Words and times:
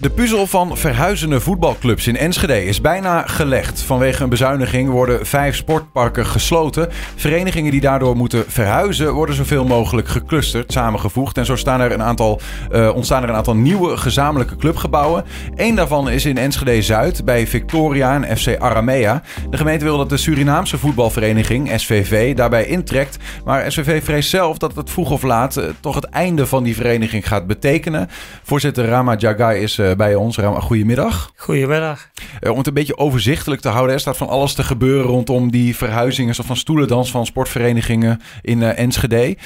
De 0.00 0.10
puzzel 0.10 0.46
van 0.46 0.76
verhuizende 0.76 1.40
voetbalclubs 1.40 2.06
in 2.06 2.16
Enschede 2.16 2.64
is 2.64 2.80
bijna 2.80 3.22
gelegd. 3.26 3.82
Vanwege 3.82 4.22
een 4.22 4.28
bezuiniging 4.28 4.90
worden 4.90 5.26
vijf 5.26 5.56
sportparken 5.56 6.26
gesloten. 6.26 6.88
Verenigingen 7.16 7.70
die 7.70 7.80
daardoor 7.80 8.16
moeten 8.16 8.44
verhuizen 8.48 9.12
worden 9.12 9.34
zoveel 9.34 9.64
mogelijk 9.64 10.08
geclusterd, 10.08 10.72
samengevoegd. 10.72 11.38
En 11.38 11.44
zo 11.44 11.56
staan 11.56 11.80
er 11.80 11.92
een 11.92 12.02
aantal, 12.02 12.40
uh, 12.72 12.94
ontstaan 12.94 13.22
er 13.22 13.28
een 13.28 13.34
aantal 13.34 13.56
nieuwe 13.56 13.96
gezamenlijke 13.96 14.56
clubgebouwen. 14.56 15.24
Eén 15.54 15.74
daarvan 15.74 16.10
is 16.10 16.24
in 16.24 16.38
Enschede 16.38 16.82
Zuid 16.82 17.24
bij 17.24 17.46
Victoria 17.46 18.22
en 18.22 18.36
FC 18.36 18.58
Aramea. 18.58 19.22
De 19.50 19.56
gemeente 19.56 19.84
wil 19.84 19.96
dat 19.96 20.08
de 20.08 20.16
Surinaamse 20.16 20.78
voetbalvereniging 20.78 21.80
SVV 21.80 22.34
daarbij 22.34 22.66
intrekt. 22.66 23.18
Maar 23.44 23.72
SVV 23.72 24.04
vreest 24.04 24.30
zelf 24.30 24.58
dat 24.58 24.74
het 24.74 24.90
vroeg 24.90 25.10
of 25.10 25.22
laat 25.22 25.56
uh, 25.56 25.64
toch 25.80 25.94
het 25.94 26.04
einde 26.04 26.46
van 26.46 26.64
die 26.64 26.76
vereniging 26.76 27.28
gaat 27.28 27.46
betekenen. 27.46 28.08
Voorzitter 28.42 28.86
Rama 28.86 29.14
Jagai 29.18 29.62
is 29.62 29.78
uh, 29.78 29.85
bij 29.96 30.14
ons. 30.14 30.36
Goedemiddag. 30.36 31.32
Goedemiddag. 31.36 32.10
Uh, 32.40 32.50
om 32.50 32.58
het 32.58 32.66
een 32.66 32.74
beetje 32.74 32.96
overzichtelijk 32.96 33.60
te 33.60 33.68
houden, 33.68 33.94
er 33.94 34.00
staat 34.00 34.16
van 34.16 34.28
alles 34.28 34.54
te 34.54 34.62
gebeuren 34.62 35.06
rondom 35.06 35.50
die 35.50 35.76
verhuizingen 35.76 36.34
van 36.34 36.56
stoelendans 36.56 37.10
van 37.10 37.26
sportverenigingen 37.26 38.20
in 38.42 38.60
uh, 38.60 38.78
Enschede. 38.78 39.36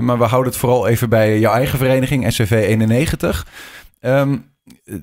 Maar 0.00 0.18
we 0.18 0.24
houden 0.24 0.52
het 0.52 0.60
vooral 0.60 0.86
even 0.86 1.08
bij 1.08 1.38
jouw 1.38 1.52
eigen 1.52 1.78
vereniging, 1.78 2.32
SCV 2.32 2.50
91. 2.50 3.46
Um, 4.00 4.52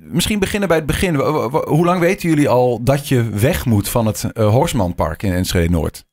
misschien 0.02 0.40
beginnen 0.40 0.68
bij 0.68 0.78
het 0.78 0.86
begin. 0.86 1.16
Hoe 1.16 1.86
lang 1.86 2.00
weten 2.00 2.30
jullie 2.30 2.50
al 2.50 2.84
dat 2.84 3.08
je 3.08 3.30
weg 3.30 3.66
moet 3.66 3.90
van 3.90 4.06
het 4.06 4.26
Horsmanpark 4.34 5.24
in 5.24 5.34
Enschede 5.34 5.70
Noord? 5.70 6.06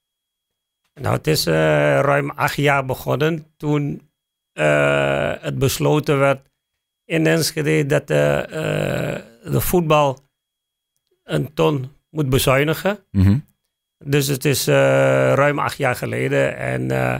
Nou, 1.00 1.16
het 1.16 1.27
is 1.27 1.45
ruim 1.45 2.30
acht 2.30 2.56
jaar 2.56 2.84
begonnen 2.84 3.47
toen 3.56 4.10
het 5.41 5.58
besloten 5.58 6.19
werd 6.19 6.48
in 7.09 7.27
Enschede 7.27 7.87
dat 7.87 8.07
de, 8.07 8.47
uh, 8.51 9.53
de 9.53 9.61
voetbal 9.61 10.19
een 11.25 11.55
ton 11.55 11.91
moet 12.11 12.29
bezuinigen. 12.29 12.98
Mm 13.11 13.23
-hmm. 13.23 13.45
Dus 14.05 14.27
het 14.27 14.45
is 14.45 14.69
uh, 14.69 14.75
ruim 15.33 15.59
acht 15.59 15.77
jaar 15.77 15.95
geleden. 15.95 16.56
En 16.56 16.92
uh, 16.92 17.15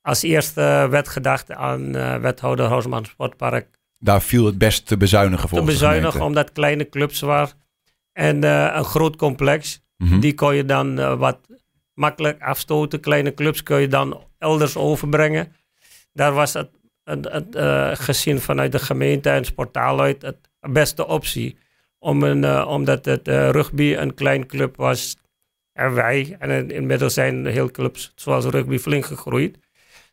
als 0.00 0.22
eerste 0.22 0.86
werd 0.90 1.08
gedacht 1.08 1.52
aan 1.52 1.92
wethouder 2.20 2.66
Housman 2.66 3.04
Sportpark. 3.04 3.66
Daar 3.98 4.22
viel 4.22 4.44
het 4.44 4.58
best 4.58 4.86
te 4.86 4.96
bezuinigen 4.96 5.48
voor. 5.48 5.58
Te 5.58 5.64
bezuinigen 5.64 6.22
omdat 6.22 6.52
kleine 6.52 6.88
clubs 6.88 7.20
waren. 7.20 7.54
En 8.12 8.42
een 8.76 8.84
groot 8.84 9.16
complex. 9.16 9.82
Mm 9.96 10.08
-hmm. 10.08 10.20
Die 10.20 10.34
kon 10.34 10.54
je 10.54 10.64
dan 10.64 11.18
wat 11.18 11.38
makkelijk 11.94 12.42
afstoten. 12.42 13.00
Kleine 13.00 13.34
clubs 13.34 13.62
kun 13.62 13.80
je 13.80 13.88
dan 13.88 14.24
elders 14.38 14.76
overbrengen. 14.76 15.52
Daar 16.12 16.32
was 16.32 16.52
het 16.52 16.70
gezien 17.92 18.40
vanuit 18.40 18.72
de 18.72 18.78
gemeente 18.78 19.30
en 19.30 19.44
sportaal 19.44 20.00
uit 20.00 20.22
het 20.22 20.50
beste 20.60 21.06
optie. 21.06 21.58
Om 21.98 22.22
een, 22.22 22.42
uh, 22.42 22.66
omdat 22.68 23.04
het 23.04 23.28
uh, 23.28 23.50
rugby 23.50 23.94
een 23.94 24.14
klein 24.14 24.46
club 24.46 24.76
was 24.76 25.16
en 25.72 25.94
wij. 25.94 26.36
En 26.38 26.70
inmiddels 26.70 27.14
zijn 27.14 27.46
heel 27.46 27.70
clubs 27.70 28.12
zoals 28.14 28.44
rugby 28.44 28.78
flink 28.78 29.04
gegroeid. 29.04 29.58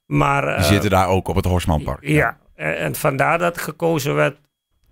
Maar, 0.06 0.56
Die 0.58 0.66
zitten 0.66 0.90
daar 0.90 1.08
ook 1.08 1.28
op 1.28 1.36
het 1.36 1.46
Horsmanpark. 1.46 2.04
Ja, 2.04 2.10
ja. 2.16 2.38
En, 2.56 2.78
en, 2.78 2.96
vandaar 2.96 3.38
dat 3.38 3.58
gekozen 3.58 4.16
werd. 4.16 4.40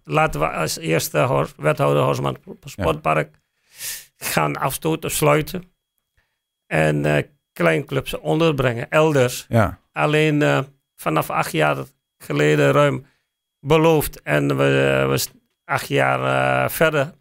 Laten 0.03 0.39
we 0.39 0.49
als 0.49 0.77
eerste 0.77 1.47
wethouder 1.57 2.03
Horsman 2.03 2.37
Sportpark 2.63 3.29
ja. 3.31 4.25
gaan 4.27 4.57
afstoten, 4.57 5.11
sluiten. 5.11 5.63
En 6.67 7.27
kleinclubs 7.53 8.19
onderbrengen, 8.19 8.89
elders. 8.89 9.45
Ja. 9.49 9.79
Alleen 9.91 10.65
vanaf 10.95 11.29
acht 11.29 11.51
jaar 11.51 11.77
geleden 12.17 12.71
ruim 12.71 13.05
beloofd. 13.59 14.21
En 14.21 14.47
we, 14.47 15.05
we 15.09 15.25
acht 15.63 15.87
jaar 15.87 16.19
uh, 16.19 16.69
verder. 16.69 17.13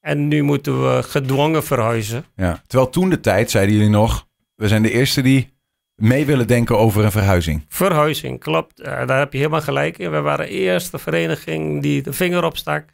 En 0.00 0.28
nu 0.28 0.42
moeten 0.42 0.82
we 0.82 1.02
gedwongen 1.02 1.64
verhuizen. 1.64 2.24
Ja. 2.36 2.62
Terwijl 2.66 2.90
toen 2.90 3.10
de 3.10 3.20
tijd 3.20 3.50
zeiden 3.50 3.74
jullie 3.74 3.90
nog, 3.90 4.26
we 4.54 4.68
zijn 4.68 4.82
de 4.82 4.90
eerste 4.90 5.22
die 5.22 5.56
mee 5.94 6.26
willen 6.26 6.46
denken 6.46 6.78
over 6.78 7.04
een 7.04 7.10
verhuizing. 7.10 7.64
Verhuizing, 7.68 8.40
klopt. 8.40 8.80
Uh, 8.80 9.06
daar 9.06 9.18
heb 9.18 9.32
je 9.32 9.38
helemaal 9.38 9.60
gelijk 9.60 9.98
in. 9.98 10.10
We 10.10 10.20
waren 10.20 10.46
de 10.46 10.52
eerste 10.52 10.98
vereniging 10.98 11.82
die 11.82 12.02
de 12.02 12.12
vinger 12.12 12.44
opstak. 12.44 12.84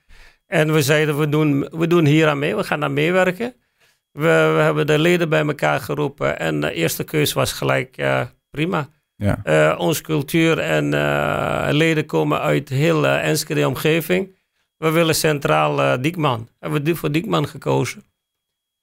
En 0.47 0.73
we 0.73 0.83
zeiden, 0.83 1.19
we 1.19 1.29
doen, 1.29 1.69
we 1.71 1.87
doen 1.87 2.05
hier 2.05 2.29
aan 2.29 2.39
mee, 2.39 2.57
we 2.57 2.65
gaan 2.65 2.81
daar 2.81 2.91
meewerken. 2.91 3.55
We, 4.11 4.53
we 4.57 4.61
hebben 4.63 4.87
de 4.87 4.99
leden 4.99 5.29
bij 5.29 5.47
elkaar 5.47 5.81
geroepen 5.81 6.39
en 6.39 6.61
de 6.61 6.73
eerste 6.73 7.05
keus 7.05 7.33
was 7.33 7.53
gelijk 7.53 7.99
uh, 7.99 8.21
prima. 8.51 8.89
Ja. 9.17 9.41
Uh, 9.45 9.79
onze 9.79 10.03
cultuur 10.03 10.59
en 10.59 10.93
uh, 10.93 11.69
leden 11.71 12.07
komen 12.07 12.41
uit 12.41 12.69
heel 12.69 13.05
uh, 13.05 13.29
Enschede 13.29 13.69
omgeving. 13.69 14.35
We 14.77 14.91
willen 14.91 15.15
centraal 15.15 16.01
Diekman. 16.01 16.49
Hebben 16.59 16.85
we 16.85 16.97
voor 16.97 17.13
Diekman 17.13 17.49
gekozen. 17.49 18.05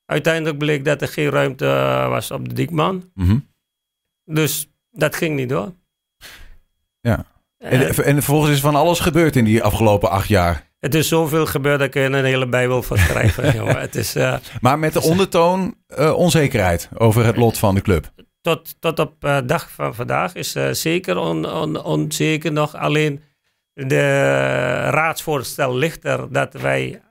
Uiteindelijk 0.05 0.57
bleek 0.57 0.85
dat 0.85 1.01
er 1.01 1.07
geen 1.07 1.29
ruimte 1.29 1.65
was 2.09 2.31
op 2.31 2.49
de 2.49 2.53
Diekman. 2.53 3.11
Mm 3.13 3.25
-hmm. 3.25 3.47
Dus 4.25 4.69
dat 4.91 5.15
ging 5.15 5.35
niet 5.35 5.49
door. 5.49 5.73
Ja. 7.01 7.25
En, 7.57 7.87
en 7.87 8.13
vervolgens 8.13 8.51
is 8.51 8.59
van 8.59 8.75
alles 8.75 8.99
gebeurd 8.99 9.35
in 9.35 9.43
die 9.43 9.63
afgelopen 9.63 10.09
acht 10.09 10.27
jaar. 10.27 10.69
Het 10.79 10.95
is 10.95 11.07
zoveel 11.07 11.45
gebeurd 11.45 11.79
dat 11.79 11.87
ik 11.87 11.95
er 11.95 12.13
een 12.13 12.25
hele 12.25 12.47
bijbel 12.47 12.83
voor 12.83 12.97
schrijven. 12.97 13.53
jongen. 13.57 13.79
Het 13.79 13.95
is, 13.95 14.15
maar 14.61 14.79
met 14.79 14.93
de 14.93 15.01
ondertoon 15.01 15.75
onzekerheid 16.15 16.89
over 16.97 17.25
het 17.25 17.37
lot 17.37 17.57
van 17.57 17.75
de 17.75 17.81
club 17.81 18.11
tot, 18.41 18.75
tot 18.79 18.99
op 18.99 19.25
uh, 19.25 19.37
dag 19.45 19.71
van 19.71 19.95
vandaag 19.95 20.35
is 20.35 20.55
uh, 20.55 20.71
zeker 20.71 21.17
on, 21.17 21.49
on, 21.49 21.83
onzeker 21.83 22.51
nog. 22.51 22.75
Alleen 22.75 23.21
de 23.73 24.09
raadsvoorstel 24.89 25.75
ligt 25.75 26.05
er 26.05 26.31
dat 26.31 26.53
wij 26.53 27.01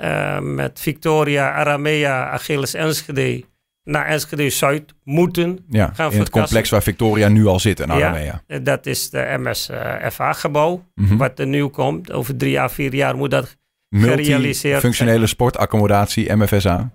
uh, 0.00 0.38
met 0.38 0.80
Victoria, 0.80 1.52
Aramea, 1.52 2.30
Achilles, 2.30 2.74
Enschede 2.74 3.44
naar 3.88 4.06
Enschede 4.06 4.50
Zuid 4.50 4.94
moeten 5.04 5.58
ja, 5.68 5.90
gaan 5.94 6.12
in 6.12 6.18
het 6.18 6.30
complex 6.30 6.70
waar 6.70 6.82
Victoria 6.82 7.28
nu 7.28 7.46
al 7.46 7.60
zit 7.60 7.80
en 7.80 7.90
Aramea. 7.90 8.42
Ja, 8.46 8.58
dat 8.58 8.86
is 8.86 9.10
de 9.10 9.34
MSFA-gebouw, 9.38 10.84
mm 10.94 11.06
-hmm. 11.06 11.16
wat 11.16 11.38
er 11.38 11.46
nu 11.46 11.66
komt. 11.66 12.12
Over 12.12 12.36
drie 12.36 12.60
à 12.60 12.68
vier 12.68 12.94
jaar 12.94 13.16
moet 13.16 13.30
dat 13.30 13.56
gerealiseerd 13.90 14.80
Functionele 14.80 15.26
sportaccommodatie, 15.26 16.32
MFSA. 16.32 16.90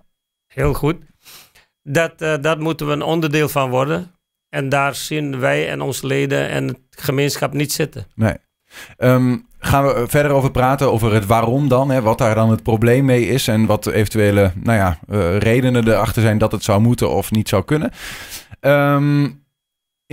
Heel 0.47 0.73
goed. 0.73 0.97
Dat, 1.83 2.21
uh, 2.21 2.33
dat 2.41 2.59
moeten 2.59 2.87
we 2.87 2.93
een 2.93 3.01
onderdeel 3.01 3.49
van 3.49 3.69
worden. 3.69 4.11
En 4.49 4.69
daar 4.69 4.95
zien 4.95 5.39
wij 5.39 5.69
en 5.69 5.81
onze 5.81 6.07
leden 6.07 6.49
en 6.49 6.67
het 6.67 6.77
gemeenschap 6.89 7.53
niet 7.53 7.73
zitten. 7.73 8.05
Nee. 8.15 8.35
Um, 8.97 9.47
gaan 9.59 9.85
we 9.85 10.05
verder 10.07 10.31
over 10.31 10.51
praten 10.51 10.91
over 10.91 11.13
het 11.13 11.25
waarom 11.25 11.67
dan? 11.67 11.89
Hè? 11.89 12.01
Wat 12.01 12.17
daar 12.17 12.35
dan 12.35 12.49
het 12.49 12.63
probleem 12.63 13.05
mee 13.05 13.27
is 13.27 13.47
en 13.47 13.65
wat 13.65 13.85
eventuele 13.85 14.51
nou 14.55 14.77
ja, 14.77 14.99
uh, 15.09 15.37
redenen 15.37 15.87
erachter 15.87 16.21
zijn 16.21 16.37
dat 16.37 16.51
het 16.51 16.63
zou 16.63 16.81
moeten 16.81 17.09
of 17.09 17.31
niet 17.31 17.49
zou 17.49 17.63
kunnen. 17.63 17.91
Um, 18.61 19.42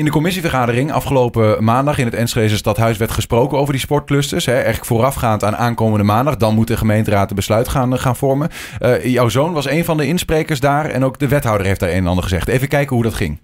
in 0.00 0.06
de 0.06 0.12
commissievergadering 0.12 0.92
afgelopen 0.92 1.64
maandag 1.64 1.98
in 1.98 2.04
het 2.04 2.14
Enschede 2.14 2.56
Stadhuis 2.56 2.96
werd 2.96 3.10
gesproken 3.10 3.58
over 3.58 3.72
die 3.72 3.82
sportclusters. 3.82 4.46
Hè, 4.46 4.52
eigenlijk 4.52 4.84
voorafgaand 4.84 5.44
aan 5.44 5.56
aankomende 5.56 6.04
maandag. 6.04 6.36
Dan 6.36 6.54
moet 6.54 6.66
de 6.66 6.76
gemeenteraad 6.76 7.28
de 7.28 7.34
besluit 7.34 7.68
gaan, 7.68 7.98
gaan 7.98 8.16
vormen. 8.16 8.48
Uh, 8.80 9.04
jouw 9.04 9.28
zoon 9.28 9.52
was 9.52 9.66
een 9.66 9.84
van 9.84 9.96
de 9.96 10.06
insprekers 10.06 10.60
daar 10.60 10.86
en 10.86 11.04
ook 11.04 11.18
de 11.18 11.28
wethouder 11.28 11.66
heeft 11.66 11.80
daar 11.80 11.88
een 11.88 11.96
en 11.96 12.06
ander 12.06 12.22
gezegd. 12.22 12.48
Even 12.48 12.68
kijken 12.68 12.94
hoe 12.94 13.04
dat 13.04 13.14
ging. 13.14 13.38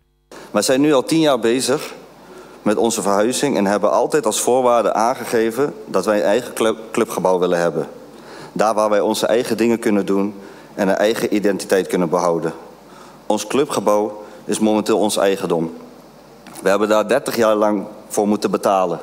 We 0.51 0.63
zijn 0.63 0.81
nu 0.81 0.93
al 0.93 1.03
tien 1.03 1.21
jaar 1.21 1.39
bezig 1.39 1.95
met 2.63 2.77
onze 2.77 3.03
verhuizing 3.03 3.57
en 3.57 3.67
hebben 3.67 3.91
altijd 3.91 4.27
als 4.27 4.41
voorwaarde 4.41 4.95
aangegeven 4.95 5.75
dat 5.87 6.05
wij 6.05 6.17
een 6.17 6.25
eigen 6.25 6.55
club, 6.55 6.79
clubgebouw 6.93 7.39
willen 7.39 7.59
hebben. 7.59 7.89
Daar 8.53 8.75
waar 8.75 8.91
wij 8.91 9.01
onze 9.01 9.27
eigen 9.27 9.57
dingen 9.57 9.79
kunnen 9.79 10.07
doen 10.07 10.35
en 10.75 10.89
een 10.89 10.97
eigen 10.97 11.35
identiteit 11.35 11.87
kunnen 11.87 12.09
behouden. 12.09 12.53
Ons 13.27 13.47
clubgebouw 13.47 14.23
is 14.45 14.59
momenteel 14.59 14.99
ons 14.99 15.17
eigendom. 15.17 15.73
We 16.63 16.69
hebben 16.69 16.89
daar 16.89 17.09
30 17.09 17.37
jaar 17.37 17.55
lang 17.55 17.85
voor 18.09 18.29
moeten 18.29 18.51
betalen. 18.51 19.01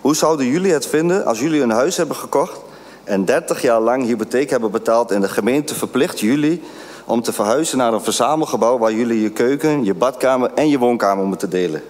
Hoe 0.00 0.16
zouden 0.16 0.46
jullie 0.46 0.72
het 0.72 0.86
vinden 0.86 1.26
als 1.26 1.40
jullie 1.40 1.62
een 1.62 1.70
huis 1.70 1.96
hebben 1.96 2.16
gekocht 2.16 2.60
en 3.04 3.24
30 3.24 3.62
jaar 3.62 3.80
lang 3.80 4.04
hypotheek 4.04 4.50
hebben 4.50 4.70
betaald 4.70 5.10
en 5.10 5.20
de 5.20 5.28
gemeente 5.28 5.74
verplicht 5.74 6.20
jullie 6.20 6.62
om 7.04 7.22
te 7.22 7.32
verhuizen 7.32 7.78
naar 7.78 7.92
een 7.92 8.02
verzamelgebouw 8.02 8.78
waar 8.78 8.92
jullie 8.92 9.22
je 9.22 9.30
keuken, 9.30 9.84
je 9.84 9.94
badkamer 9.94 10.50
en 10.54 10.68
je 10.68 10.78
woonkamer 10.78 11.24
moeten 11.24 11.50
delen? 11.50 11.82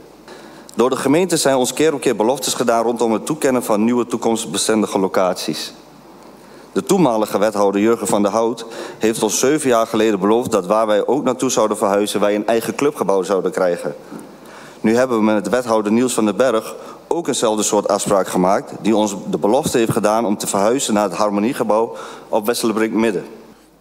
Door 0.74 0.90
de 0.90 0.96
gemeente 0.96 1.36
zijn 1.36 1.56
ons 1.56 1.72
keer 1.72 1.94
op 1.94 2.00
keer 2.00 2.16
beloftes 2.16 2.54
gedaan 2.54 2.84
rondom 2.84 3.12
het 3.12 3.26
toekennen 3.26 3.62
van 3.62 3.84
nieuwe 3.84 4.06
toekomstbestendige 4.06 4.98
locaties. 4.98 5.72
De 6.72 6.82
toenmalige 6.82 7.38
wethouder 7.38 7.80
Jurgen 7.80 8.06
van 8.06 8.22
der 8.22 8.30
Hout 8.30 8.66
heeft 8.98 9.22
ons 9.22 9.38
zeven 9.38 9.68
jaar 9.68 9.86
geleden 9.86 10.20
beloofd 10.20 10.50
dat 10.50 10.66
waar 10.66 10.86
wij 10.86 11.06
ook 11.06 11.24
naartoe 11.24 11.50
zouden 11.50 11.76
verhuizen, 11.76 12.20
wij 12.20 12.34
een 12.34 12.46
eigen 12.46 12.74
clubgebouw 12.74 13.22
zouden 13.22 13.50
krijgen. 13.50 13.94
Nu 14.84 14.96
hebben 14.96 15.18
we 15.18 15.24
met 15.24 15.48
wethouder 15.48 15.92
Niels 15.92 16.14
van 16.14 16.24
den 16.24 16.36
Berg 16.36 16.74
ook 17.08 17.28
eenzelfde 17.28 17.62
soort 17.62 17.88
afspraak 17.88 18.28
gemaakt, 18.28 18.72
die 18.80 18.96
ons 18.96 19.16
de 19.30 19.38
belofte 19.38 19.78
heeft 19.78 19.92
gedaan 19.92 20.26
om 20.26 20.36
te 20.36 20.46
verhuizen 20.46 20.94
naar 20.94 21.02
het 21.02 21.12
Harmoniegebouw 21.12 21.96
op 22.28 22.46
Westelenbrink 22.46 22.92
Midden. 22.92 23.24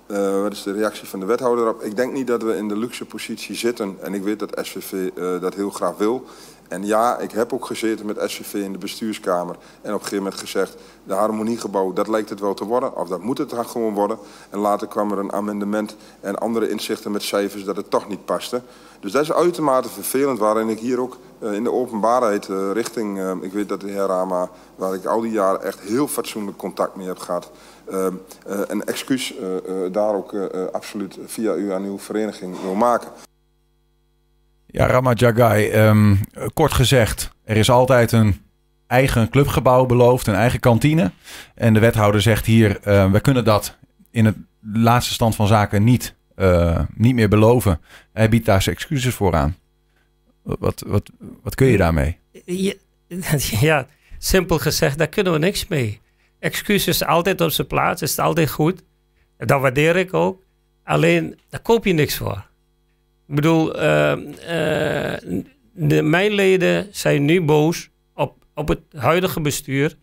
Uh, 0.08 0.42
wat 0.42 0.52
is 0.52 0.64
de 0.64 0.72
reactie 0.72 1.08
van 1.08 1.20
de 1.20 1.26
wethouder 1.26 1.70
op? 1.70 1.82
Ik 1.82 1.96
denk 1.96 2.14
niet 2.14 2.28
dat 2.28 2.44
we 2.44 2.56
in 2.56 2.68
de 2.68 2.78
luxe 2.78 3.06
positie 3.06 3.56
zitten. 3.56 3.98
En 4.02 4.14
ik 4.14 4.24
weet 4.24 4.40
dat 4.40 4.60
SVV 4.62 5.10
uh, 5.16 5.42
dat 5.42 5.56
heel 5.56 5.70
graag 5.70 5.98
wil. 5.98 6.26
En 6.68 6.86
ja, 6.86 7.18
ik 7.18 7.32
heb 7.32 7.54
ook 7.54 7.66
gezeten 7.66 8.06
met 8.06 8.18
SVV 8.26 8.54
in 8.54 8.72
de 8.72 8.78
bestuurskamer. 8.78 9.56
En 9.56 9.94
op 9.94 10.00
een 10.00 10.06
gegeven 10.06 10.18
moment 10.18 10.36
gezegd, 10.36 10.76
de 11.04 11.14
harmoniegebouw, 11.14 11.94
dat 11.94 12.08
lijkt 12.08 12.30
het 12.30 12.40
wel 12.40 12.54
te 12.54 12.66
worden. 12.66 12.98
Of 12.98 13.08
dat 13.08 13.22
moet 13.22 13.38
het 13.38 13.50
dan 13.50 13.66
gewoon 13.66 13.94
worden. 13.94 14.18
En 14.50 14.60
later 14.60 14.88
kwam 14.88 15.12
er 15.12 15.18
een 15.18 15.34
amendement 15.34 15.96
en 16.20 16.36
andere 16.36 16.70
inzichten 16.70 17.12
met 17.12 17.24
cijfers 17.24 17.64
dat 17.64 17.76
het 17.76 17.90
toch 17.90 18.08
niet 18.08 18.26
paste. 18.26 18.62
Dus 19.00 19.12
dat 19.12 19.22
is 19.22 19.34
uitermate 19.34 19.90
vervelend, 19.90 20.40
waarin 20.40 20.70
ik 20.70 20.80
hier 20.80 21.00
ook 21.00 21.18
uh, 21.40 21.54
in 21.54 21.64
de 21.64 21.72
openbaarheid 21.72 22.48
uh, 22.48 22.72
richting... 22.72 23.18
Uh, 23.18 23.32
ik 23.42 23.54
weet 23.54 23.70
dat 23.70 23.82
de 23.82 23.90
heer 23.90 24.06
Rama, 24.06 24.50
waar 24.76 24.94
ik 24.94 25.06
al 25.06 25.22
die 25.22 25.32
jaren 25.32 25.64
echt 25.64 25.80
heel 25.80 26.08
fatsoenlijk 26.08 26.58
contact 26.58 26.96
mee 26.96 27.08
heb 27.08 27.20
gehad... 27.20 27.52
een 28.68 28.84
excuus 28.84 29.34
daar 29.92 30.16
ook 30.16 30.34
absoluut 30.72 31.18
via 31.26 31.56
u 31.56 31.72
aan 31.72 31.84
uw 31.84 32.00
vereniging 32.00 32.62
wil 32.62 32.74
maken. 32.74 33.12
Ja, 34.74 34.86
Rama 34.86 35.14
Jagai, 35.14 35.88
um, 35.88 36.20
kort 36.54 36.74
gezegd, 36.74 37.32
er 37.44 37.58
is 37.58 37.70
altijd 37.70 38.12
een 38.12 38.42
eigen 38.88 39.30
clubgebouw 39.30 39.86
beloofd, 39.86 40.28
een 40.28 40.36
eigen 40.36 40.60
kantine. 40.60 41.12
En 41.56 41.74
de 41.74 41.80
wethouder 41.80 42.22
zegt 42.22 42.46
hier, 42.46 42.80
uh, 42.88 43.12
we 43.12 43.20
kunnen 43.20 43.44
dat 43.44 43.78
in 44.12 44.26
het 44.26 44.36
laatste 44.74 45.14
stand 45.14 45.36
van 45.36 45.48
zaken 45.48 45.84
niet, 45.84 46.16
uh, 46.36 46.80
niet 46.96 47.16
meer 47.16 47.30
beloven. 47.30 47.82
Hij 48.14 48.30
biedt 48.30 48.46
daar 48.46 48.62
zijn 48.62 48.76
excuses 48.76 49.14
voor 49.14 49.36
aan. 49.36 49.56
Wat, 50.42 50.84
wat, 50.88 51.10
wat 51.44 51.56
kun 51.56 51.68
je 51.68 51.78
daarmee? 51.78 52.18
Ja, 52.46 52.74
ja, 53.70 53.88
simpel 54.18 54.60
gezegd, 54.60 54.98
daar 54.98 55.08
kunnen 55.08 55.34
we 55.34 55.40
niks 55.40 55.68
mee. 55.68 56.02
Excuses 56.40 57.06
altijd 57.06 57.42
op 57.42 57.50
zijn 57.50 57.68
plaats, 57.68 58.02
is 58.02 58.20
altijd 58.20 58.50
goed. 58.50 58.84
Dat 59.38 59.62
waardeer 59.62 59.96
ik 59.96 60.14
ook. 60.14 60.44
Alleen, 60.84 61.40
daar 61.50 61.62
koop 61.62 61.86
je 61.86 61.94
niks 61.94 62.18
voor. 62.18 62.52
Ik 63.34 63.42
bedoel, 63.42 63.76
uh, 63.76 63.84
uh, 63.84 65.42
de, 65.74 66.02
mijn 66.02 66.32
leden 66.32 66.88
zijn 66.92 67.26
nu 67.26 67.42
boos 67.42 67.90
op, 68.14 68.36
op 68.54 68.68
het 68.68 68.80
huidige 68.96 69.42
bestuur 69.42 69.96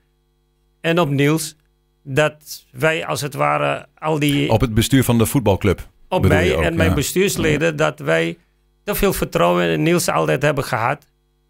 en 0.80 0.98
op 0.98 1.08
Niels. 1.08 1.56
Dat 2.02 2.66
wij 2.70 3.06
als 3.06 3.20
het 3.20 3.34
ware 3.34 3.86
al 3.94 4.18
die. 4.18 4.50
Op 4.50 4.60
het 4.60 4.74
bestuur 4.74 5.04
van 5.04 5.18
de 5.18 5.26
voetbalclub. 5.26 5.88
Op 6.08 6.26
mij 6.26 6.56
ook, 6.56 6.62
en 6.62 6.76
mijn 6.76 6.94
bestuursleden, 6.94 7.76
dat 7.76 7.98
wij 7.98 8.38
te 8.84 8.94
veel 8.94 9.12
vertrouwen 9.12 9.68
in 9.68 9.82
Niels 9.82 10.08
altijd 10.08 10.42
hebben 10.42 10.64
gehad. 10.64 11.06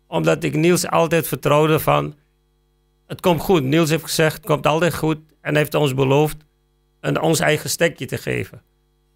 Omdat 0.07 0.45
ik 0.45 0.55
Niels 0.55 0.87
altijd 0.87 1.29
vertrouwde 1.29 1.79
van. 1.79 2.15
Het 3.07 3.21
komt 3.21 3.41
goed. 3.41 3.63
Niels 3.63 3.91
heeft 3.91 4.05
gezegd: 4.05 4.37
het 4.37 4.47
komt 4.47 4.67
altijd 4.67 4.95
goed. 4.95 5.19
En 5.41 5.57
heeft 5.57 5.75
ons 5.75 5.95
beloofd 5.95 6.37
een, 7.01 7.21
ons 7.21 7.41
eigen 7.41 7.71
stekje 7.71 8.07
te 8.07 8.19
geven. 8.19 8.63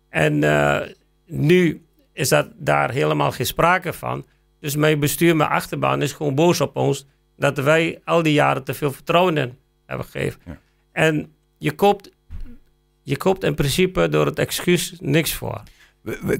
En 0.08 0.43
uh, 0.43 0.81
nu 1.26 1.82
is 2.14 2.28
dat 2.28 2.49
daar 2.56 2.90
helemaal 2.90 3.32
geen 3.32 3.46
sprake 3.46 3.93
van. 3.93 4.26
Dus 4.61 4.76
mijn 4.76 5.00
bestuur, 5.00 5.37
mijn 5.37 5.50
achterban 5.50 6.02
is 6.02 6.12
gewoon 6.12 6.34
boos 6.34 6.61
op 6.61 6.76
ons 6.76 7.06
dat 7.37 7.58
wij 7.58 8.00
al 8.05 8.22
die 8.22 8.32
jaren 8.32 8.64
te 8.64 8.75
veel 8.75 8.93
vertrouwen 8.93 9.37
in 9.37 9.58
hebben 9.87 10.06
gegeven. 10.06 10.40
Ja. 10.46 10.58
En 10.93 11.34
je 11.58 11.72
koopt, 11.72 12.11
je 13.02 13.16
koopt 13.16 13.44
in 13.44 13.55
principe 13.55 14.08
door 14.08 14.26
het 14.26 14.38
excuus 14.38 14.96
niks 15.00 15.34
voor. 15.34 15.62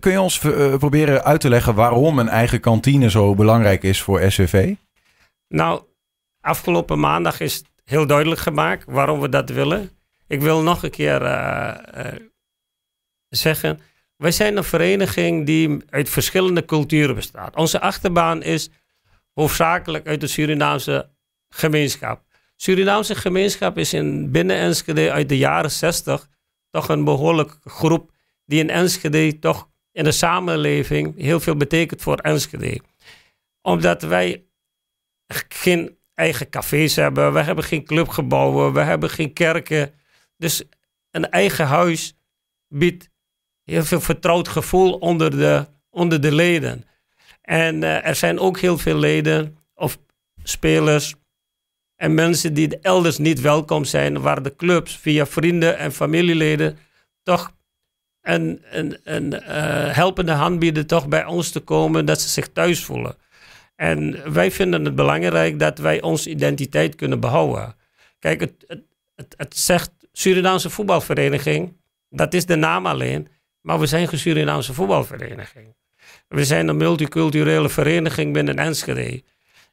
Kun 0.01 0.13
je 0.13 0.21
ons 0.21 0.43
uh, 0.43 0.77
proberen 0.77 1.25
uit 1.25 1.41
te 1.41 1.49
leggen 1.49 1.75
waarom 1.75 2.19
een 2.19 2.29
eigen 2.29 2.61
kantine 2.61 3.11
zo 3.11 3.35
belangrijk 3.35 3.83
is 3.83 4.03
voor 4.03 4.31
SVV? 4.33 4.75
Nou, 5.49 5.83
afgelopen 6.41 7.01
maandag 7.01 7.41
is 7.41 7.55
het 7.55 7.67
heel 7.85 8.07
duidelijk 8.07 8.41
gemaakt 8.41 8.85
waarom 8.87 9.21
we 9.21 9.29
dat 9.29 9.51
willen. 9.51 9.91
Ik 10.27 10.41
wil 10.41 10.63
nog 10.63 10.83
een 10.83 10.91
keer 10.91 11.23
uh, 11.23 11.75
uh, 11.97 12.07
zeggen 13.29 13.81
wij 14.17 14.31
zijn 14.31 14.57
een 14.57 14.65
vereniging 14.65 15.47
die 15.47 15.77
uit 15.89 16.09
verschillende 16.09 16.65
culturen 16.65 17.15
bestaat. 17.15 17.57
Onze 17.57 17.81
achterbaan 17.81 18.43
is 18.43 18.71
hoofdzakelijk 19.33 20.07
uit 20.07 20.21
de 20.21 20.27
Surinaamse 20.27 21.11
gemeenschap. 21.49 22.23
Surinaamse 22.57 23.15
gemeenschap 23.15 23.79
is 23.79 23.93
in 23.93 24.31
binnen 24.31 24.57
Enschede 24.57 25.13
uit 25.13 25.29
de 25.29 25.37
jaren 25.37 25.71
60 25.71 26.29
toch 26.71 26.89
een 26.89 27.05
behoorlijk 27.05 27.57
groep 27.65 28.11
die 28.45 28.61
in 28.61 28.71
Enschede 28.71 29.39
toch 29.39 29.69
in 29.93 30.05
de 30.05 30.13
samenleving 30.13 31.17
heel 31.17 31.41
veel 31.41 31.57
betekent 31.57 32.03
voor 32.03 32.19
Enschede. 32.19 32.81
Omdat 33.63 34.03
wij 34.03 34.45
geen 35.49 35.99
eigen 36.15 36.49
cafés 36.49 36.97
hebben, 36.97 37.33
we 37.33 37.41
hebben 37.41 37.65
geen 37.65 37.85
clubgebouwen, 37.85 38.73
we 38.73 38.81
hebben 38.81 39.11
geen 39.11 39.33
kerken. 39.33 39.95
Dus 40.37 40.63
een 41.11 41.31
eigen 41.31 41.67
huis 41.67 42.17
biedt 42.69 43.11
heel 43.65 43.85
veel 43.85 44.01
vertrouwd 44.01 44.49
gevoel 44.49 44.93
onder 44.93 45.31
de, 45.31 45.67
onder 45.91 46.21
de 46.21 46.33
leden. 46.33 46.85
En 47.41 47.83
uh, 47.83 48.07
er 48.07 48.15
zijn 48.15 48.39
ook 48.39 48.59
heel 48.59 48.79
veel 48.79 48.97
leden 48.97 49.59
of 49.75 49.99
spelers 50.43 51.15
en 51.97 52.15
mensen 52.15 52.55
die 52.55 52.79
elders 52.79 53.19
niet 53.19 53.41
welkom 53.41 53.85
zijn, 53.85 54.21
waar 54.21 54.43
de 54.43 54.57
clubs 54.57 54.97
via 54.97 55.27
vrienden 55.27 55.79
en 55.79 55.93
familieleden 55.93 56.79
toch 57.23 57.53
een, 58.23 58.63
een, 58.71 58.99
een 59.05 59.33
uh, 59.35 59.41
helpende 59.95 60.33
hand 60.33 60.59
bieden 60.59 60.87
toch 60.87 61.09
bij 61.09 61.25
ons 61.25 61.51
te 61.51 61.61
komen, 61.61 62.05
dat 62.05 62.21
ze 62.21 62.29
zich 62.29 62.49
thuis 62.49 62.85
voelen. 62.85 63.17
En 63.77 64.33
wij 64.33 64.51
vinden 64.51 64.85
het 64.85 64.95
belangrijk 64.95 65.59
dat 65.59 65.79
wij 65.79 66.03
onze 66.03 66.31
identiteit 66.31 66.95
kunnen 66.95 67.21
behouden. 67.21 67.75
Kijk, 68.19 68.41
het, 68.41 68.65
het, 68.67 68.83
het, 69.15 69.35
het 69.37 69.57
zegt 69.57 69.91
Surinaamse 70.13 70.71
voetbalvereniging, 70.71 71.77
dat 72.09 72.35
is 72.35 72.47
de 72.47 72.57
naam 72.57 72.87
alleen. 72.87 73.29
Maar 73.65 73.79
we 73.79 73.87
zijn 73.87 74.09
geen 74.09 74.19
Surinaamse 74.19 74.75
voetbalvereniging. 74.75 75.75
We 76.29 76.45
zijn 76.45 76.69
een 76.69 76.77
multiculturele 76.77 77.69
vereniging 77.69 78.33
binnen 78.33 78.57
Enschede. 78.57 79.23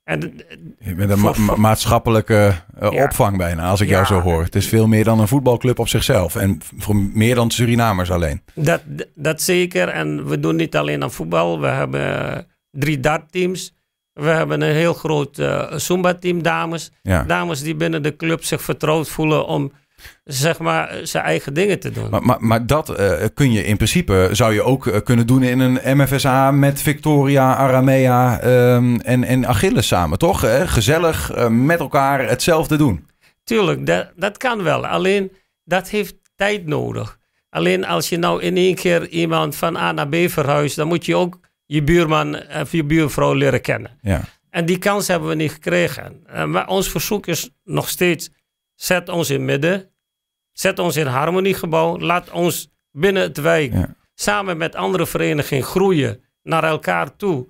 En, 0.03 0.41
je 0.79 0.95
bent 0.95 1.09
een 1.11 1.19
ma 1.19 1.55
maatschappelijke 1.55 2.53
uh, 2.81 2.91
ja. 2.91 3.03
opvang 3.03 3.37
bijna, 3.37 3.69
als 3.69 3.81
ik 3.81 3.87
ja. 3.87 3.93
jou 3.93 4.05
zo 4.05 4.19
hoor. 4.19 4.43
Het 4.43 4.55
is 4.55 4.67
veel 4.67 4.87
meer 4.87 5.03
dan 5.03 5.19
een 5.19 5.27
voetbalclub 5.27 5.79
op 5.79 5.87
zichzelf. 5.87 6.35
En 6.35 6.59
voor 6.77 6.95
meer 6.95 7.35
dan 7.35 7.51
Surinamers 7.51 8.11
alleen. 8.11 8.41
Dat, 8.53 8.81
dat 9.15 9.41
zeker. 9.41 9.87
En 9.87 10.27
we 10.27 10.39
doen 10.39 10.55
niet 10.55 10.75
alleen 10.75 11.03
aan 11.03 11.11
voetbal. 11.11 11.59
We 11.59 11.67
hebben 11.67 12.47
drie 12.71 12.99
dartteams. 12.99 13.73
We 14.13 14.29
hebben 14.29 14.61
een 14.61 14.75
heel 14.75 14.93
groot 14.93 15.39
uh, 15.39 15.73
Zumba-team 15.73 16.43
dames. 16.43 16.91
Ja. 17.01 17.23
Dames 17.23 17.61
die 17.61 17.75
binnen 17.75 18.03
de 18.03 18.15
club 18.15 18.43
zich 18.43 18.61
vertrouwd 18.61 19.09
voelen 19.09 19.45
om 19.45 19.71
zeg 20.23 20.59
maar, 20.59 20.99
zijn 21.03 21.23
eigen 21.23 21.53
dingen 21.53 21.79
te 21.79 21.91
doen. 21.91 22.09
Maar, 22.09 22.23
maar, 22.23 22.37
maar 22.39 22.67
dat 22.67 22.99
uh, 22.99 23.13
kun 23.33 23.51
je 23.51 23.65
in 23.65 23.75
principe, 23.75 24.29
zou 24.31 24.53
je 24.53 24.61
ook 24.61 24.85
uh, 24.85 24.97
kunnen 25.03 25.27
doen 25.27 25.43
in 25.43 25.59
een 25.59 25.97
MFSA 25.97 26.51
met 26.51 26.81
Victoria, 26.81 27.55
Aramea 27.55 28.43
um, 28.73 28.99
en, 28.99 29.23
en 29.23 29.47
Achilles 29.47 29.87
samen, 29.87 30.17
toch? 30.17 30.45
Gezellig 30.65 31.35
uh, 31.35 31.47
met 31.47 31.79
elkaar 31.79 32.29
hetzelfde 32.29 32.75
doen. 32.75 33.05
Tuurlijk, 33.43 33.85
dat, 33.85 34.11
dat 34.15 34.37
kan 34.37 34.63
wel. 34.63 34.87
Alleen, 34.87 35.31
dat 35.63 35.89
heeft 35.89 36.15
tijd 36.35 36.65
nodig. 36.65 37.19
Alleen 37.49 37.85
als 37.85 38.09
je 38.09 38.17
nou 38.17 38.41
in 38.41 38.57
één 38.57 38.75
keer 38.75 39.07
iemand 39.07 39.55
van 39.55 39.77
A 39.77 39.91
naar 39.91 40.07
B 40.07 40.15
verhuist, 40.15 40.75
dan 40.75 40.87
moet 40.87 41.05
je 41.05 41.15
ook 41.15 41.39
je 41.65 41.83
buurman 41.83 42.37
of 42.61 42.71
je 42.71 42.83
buurvrouw 42.83 43.33
leren 43.33 43.61
kennen. 43.61 43.91
Ja. 44.01 44.21
En 44.49 44.65
die 44.65 44.77
kans 44.77 45.07
hebben 45.07 45.29
we 45.29 45.35
niet 45.35 45.51
gekregen. 45.51 46.23
maar 46.47 46.67
ons 46.67 46.89
verzoek 46.89 47.27
is 47.27 47.49
nog 47.63 47.89
steeds, 47.89 48.29
zet 48.75 49.09
ons 49.09 49.29
in 49.29 49.45
midden 49.45 49.90
Zet 50.53 50.79
ons 50.79 50.95
in 50.95 51.07
harmoniegebouw. 51.07 51.99
Laat 51.99 52.29
ons 52.29 52.71
binnen 52.91 53.23
het 53.23 53.37
wijk 53.37 53.73
samen 54.15 54.57
met 54.57 54.75
andere 54.75 55.07
verenigingen 55.07 55.63
groeien 55.63 56.23
naar 56.43 56.63
elkaar 56.63 57.15
toe. 57.15 57.47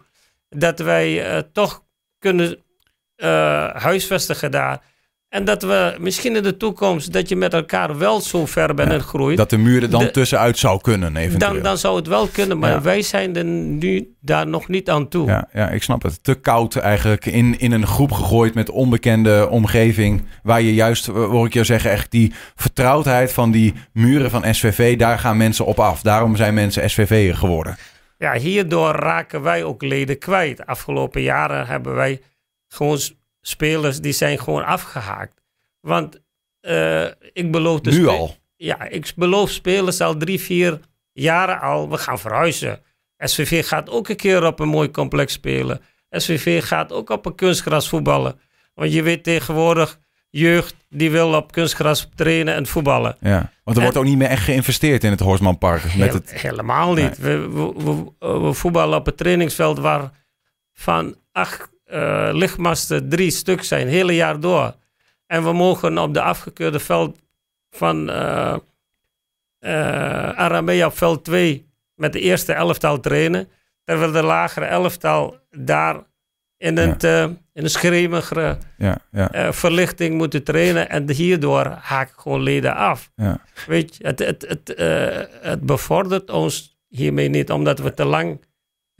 Dat 0.49 0.79
wij 0.79 1.35
uh, 1.35 1.41
toch 1.53 1.83
kunnen 2.19 2.63
uh, 3.17 3.69
huisvestigen 3.69 4.51
daar. 4.51 4.81
En 5.31 5.45
dat 5.45 5.63
we 5.63 5.95
misschien 5.99 6.35
in 6.35 6.43
de 6.43 6.57
toekomst, 6.57 7.13
dat 7.13 7.29
je 7.29 7.35
met 7.35 7.53
elkaar 7.53 7.97
wel 7.97 8.21
zo 8.21 8.45
ver 8.45 8.73
bent 8.73 8.89
ja, 8.89 8.95
en 8.95 9.01
groeit. 9.01 9.37
Dat 9.37 9.49
de 9.49 9.57
muren 9.57 9.89
dan 9.89 10.03
de, 10.03 10.11
tussenuit 10.11 10.57
zou 10.57 10.81
kunnen 10.81 11.15
eventueel. 11.15 11.53
Dan, 11.53 11.63
dan 11.63 11.77
zou 11.77 11.95
het 11.95 12.07
wel 12.07 12.27
kunnen, 12.27 12.59
maar 12.59 12.69
ja. 12.69 12.81
wij 12.81 13.01
zijn 13.01 13.35
er 13.35 13.43
nu 13.43 14.15
daar 14.19 14.47
nog 14.47 14.67
niet 14.67 14.89
aan 14.89 15.07
toe. 15.07 15.27
Ja, 15.27 15.47
ja, 15.53 15.69
ik 15.69 15.83
snap 15.83 16.01
het. 16.01 16.23
Te 16.23 16.33
koud 16.33 16.75
eigenlijk 16.75 17.25
in, 17.25 17.59
in 17.59 17.71
een 17.71 17.87
groep 17.87 18.11
gegooid 18.11 18.53
met 18.53 18.69
onbekende 18.69 19.49
omgeving. 19.49 20.23
Waar 20.43 20.61
je 20.61 20.73
juist, 20.73 21.05
hoor 21.05 21.45
ik 21.45 21.53
je 21.53 21.63
zeggen, 21.63 21.91
echt 21.91 22.11
die 22.11 22.33
vertrouwdheid 22.55 23.33
van 23.33 23.51
die 23.51 23.73
muren 23.93 24.29
van 24.29 24.53
SVV, 24.53 24.97
daar 24.97 25.19
gaan 25.19 25.37
mensen 25.37 25.65
op 25.65 25.79
af. 25.79 26.01
Daarom 26.01 26.35
zijn 26.35 26.53
mensen 26.53 26.89
SVV'er 26.89 27.35
geworden. 27.35 27.77
Ja, 28.17 28.33
hierdoor 28.33 28.91
raken 28.91 29.41
wij 29.41 29.63
ook 29.63 29.81
leden 29.81 30.17
kwijt. 30.17 30.65
Afgelopen 30.65 31.21
jaren 31.21 31.67
hebben 31.67 31.95
wij 31.95 32.21
gewoon 32.67 32.99
spelers 33.41 33.99
die 33.99 34.13
zijn 34.13 34.39
gewoon 34.39 34.65
afgehaakt. 34.65 35.41
Want 35.79 36.21
uh, 36.61 37.05
ik 37.33 37.51
beloof... 37.51 37.81
Nu 37.81 38.07
al? 38.07 38.35
Ja, 38.55 38.83
ik 38.83 39.13
beloof 39.15 39.49
spelers 39.49 40.01
al 40.01 40.17
drie, 40.17 40.39
vier 40.39 40.79
jaren 41.13 41.59
al, 41.59 41.89
we 41.89 41.97
gaan 41.97 42.19
verhuizen. 42.19 42.79
SVV 43.17 43.67
gaat 43.67 43.89
ook 43.89 44.09
een 44.09 44.15
keer 44.15 44.45
op 44.45 44.59
een 44.59 44.67
mooi 44.67 44.91
complex 44.91 45.33
spelen. 45.33 45.81
SVV 46.09 46.63
gaat 46.65 46.91
ook 46.91 47.09
op 47.09 47.25
een 47.25 47.35
kunstgras 47.35 47.89
voetballen. 47.89 48.39
Want 48.73 48.93
je 48.93 49.01
weet 49.01 49.23
tegenwoordig, 49.23 49.99
jeugd 50.29 50.75
die 50.89 51.11
wil 51.11 51.33
op 51.33 51.51
kunstgras 51.51 52.09
trainen 52.15 52.53
en 52.53 52.67
voetballen. 52.67 53.15
Ja, 53.19 53.51
want 53.63 53.77
er 53.77 53.83
en, 53.83 53.91
wordt 53.91 53.97
ook 53.97 54.03
niet 54.03 54.17
meer 54.17 54.27
echt 54.27 54.43
geïnvesteerd 54.43 55.03
in 55.03 55.11
het 55.11 55.19
Horsmanpark. 55.19 55.81
Heel, 55.81 56.05
met 56.05 56.13
het... 56.13 56.41
Helemaal 56.41 56.93
niet. 56.93 57.17
Nee. 57.17 57.37
We, 57.37 57.73
we, 57.73 58.11
we, 58.19 58.39
we, 58.39 58.53
voetballen 58.53 58.97
op 58.97 59.05
het 59.05 59.17
trainingsveld 59.17 59.79
waar 59.79 60.11
van 60.73 61.15
acht 61.31 61.69
uh, 61.93 62.29
lichtmasten 62.31 63.09
drie 63.09 63.31
stuk 63.31 63.63
zijn, 63.63 63.81
het 63.81 63.89
hele 63.89 64.15
jaar 64.15 64.39
door. 64.39 64.75
En 65.25 65.43
we 65.43 65.53
mogen 65.53 65.97
op 65.97 66.13
de 66.13 66.21
afgekeurde 66.21 66.79
veld 66.79 67.19
van 67.69 68.09
uh, 68.09 68.55
Aramea 70.35 70.85
op 70.85 70.97
veld 70.97 71.23
2 71.23 71.69
met 71.95 72.13
de 72.13 72.19
eerste 72.19 72.53
elftal 72.53 72.99
trainen. 72.99 73.49
Terwijl 73.83 74.11
de 74.11 74.23
lagere 74.23 74.65
elftal 74.65 75.39
daar 75.49 75.99
in, 76.57 76.77
het, 76.77 77.01
ja. 77.01 77.23
in 77.53 77.63
een 77.63 77.69
schreeuwige 77.69 78.57
ja, 78.77 78.97
ja. 79.11 79.53
verlichting 79.53 80.17
moeten 80.17 80.43
trainen. 80.43 80.89
En 80.89 81.09
hierdoor 81.09 81.65
haak 81.65 82.09
ik 82.09 82.17
gewoon 82.17 82.41
leden 82.41 82.75
af. 82.75 83.11
Weet 83.67 83.95
je, 83.95 84.07
het, 84.07 84.19
het, 84.19 84.45
het, 84.47 84.73
het 85.41 85.61
bevordert 85.61 86.29
ons 86.29 86.77
hiermee 86.87 87.29
niet, 87.29 87.51
omdat 87.51 87.79
we 87.79 87.93
te 87.93 88.05
lang 88.05 88.39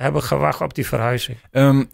hebben 0.02 0.24
gewacht 0.24 0.62
op 0.62 0.74
die 0.74 0.88
verhuizing. 0.88 1.38
Um, 1.52 1.90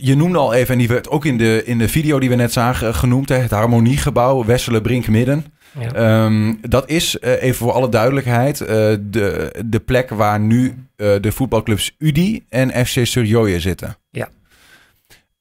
je, 0.00 0.14
noemde 0.16 0.38
al 0.38 0.54
even, 0.54 0.72
en 0.72 0.78
die 0.78 0.88
werd 0.88 1.08
ook 1.08 1.24
in 1.24 1.38
de, 1.38 1.62
in 1.64 1.78
de 1.78 1.88
video 1.88 2.18
die 2.18 2.28
we 2.28 2.34
net 2.34 2.52
zagen 2.52 2.94
genoemd, 2.94 3.28
hè, 3.28 3.36
het 3.36 3.50
Harmoniegebouw, 3.50 4.44
Wesselen 4.44 4.82
Brink 4.82 5.08
Midden. 5.08 5.44
Ja. 5.78 6.24
Um, 6.24 6.58
dat 6.60 6.88
is, 6.88 7.18
uh, 7.20 7.42
even 7.42 7.54
voor 7.54 7.72
alle 7.72 7.88
duidelijkheid, 7.88 8.60
uh, 8.60 8.66
de, 9.00 9.54
de 9.66 9.80
plek 9.80 10.10
waar 10.10 10.40
nu 10.40 10.66
uh, 10.96 11.14
de 11.20 11.32
voetbalclubs 11.32 11.94
UDI 11.98 12.44
en 12.48 12.86
FC 12.86 13.06
Surjoye 13.06 13.60
zitten. 13.60 13.96
Ja. 14.10 14.28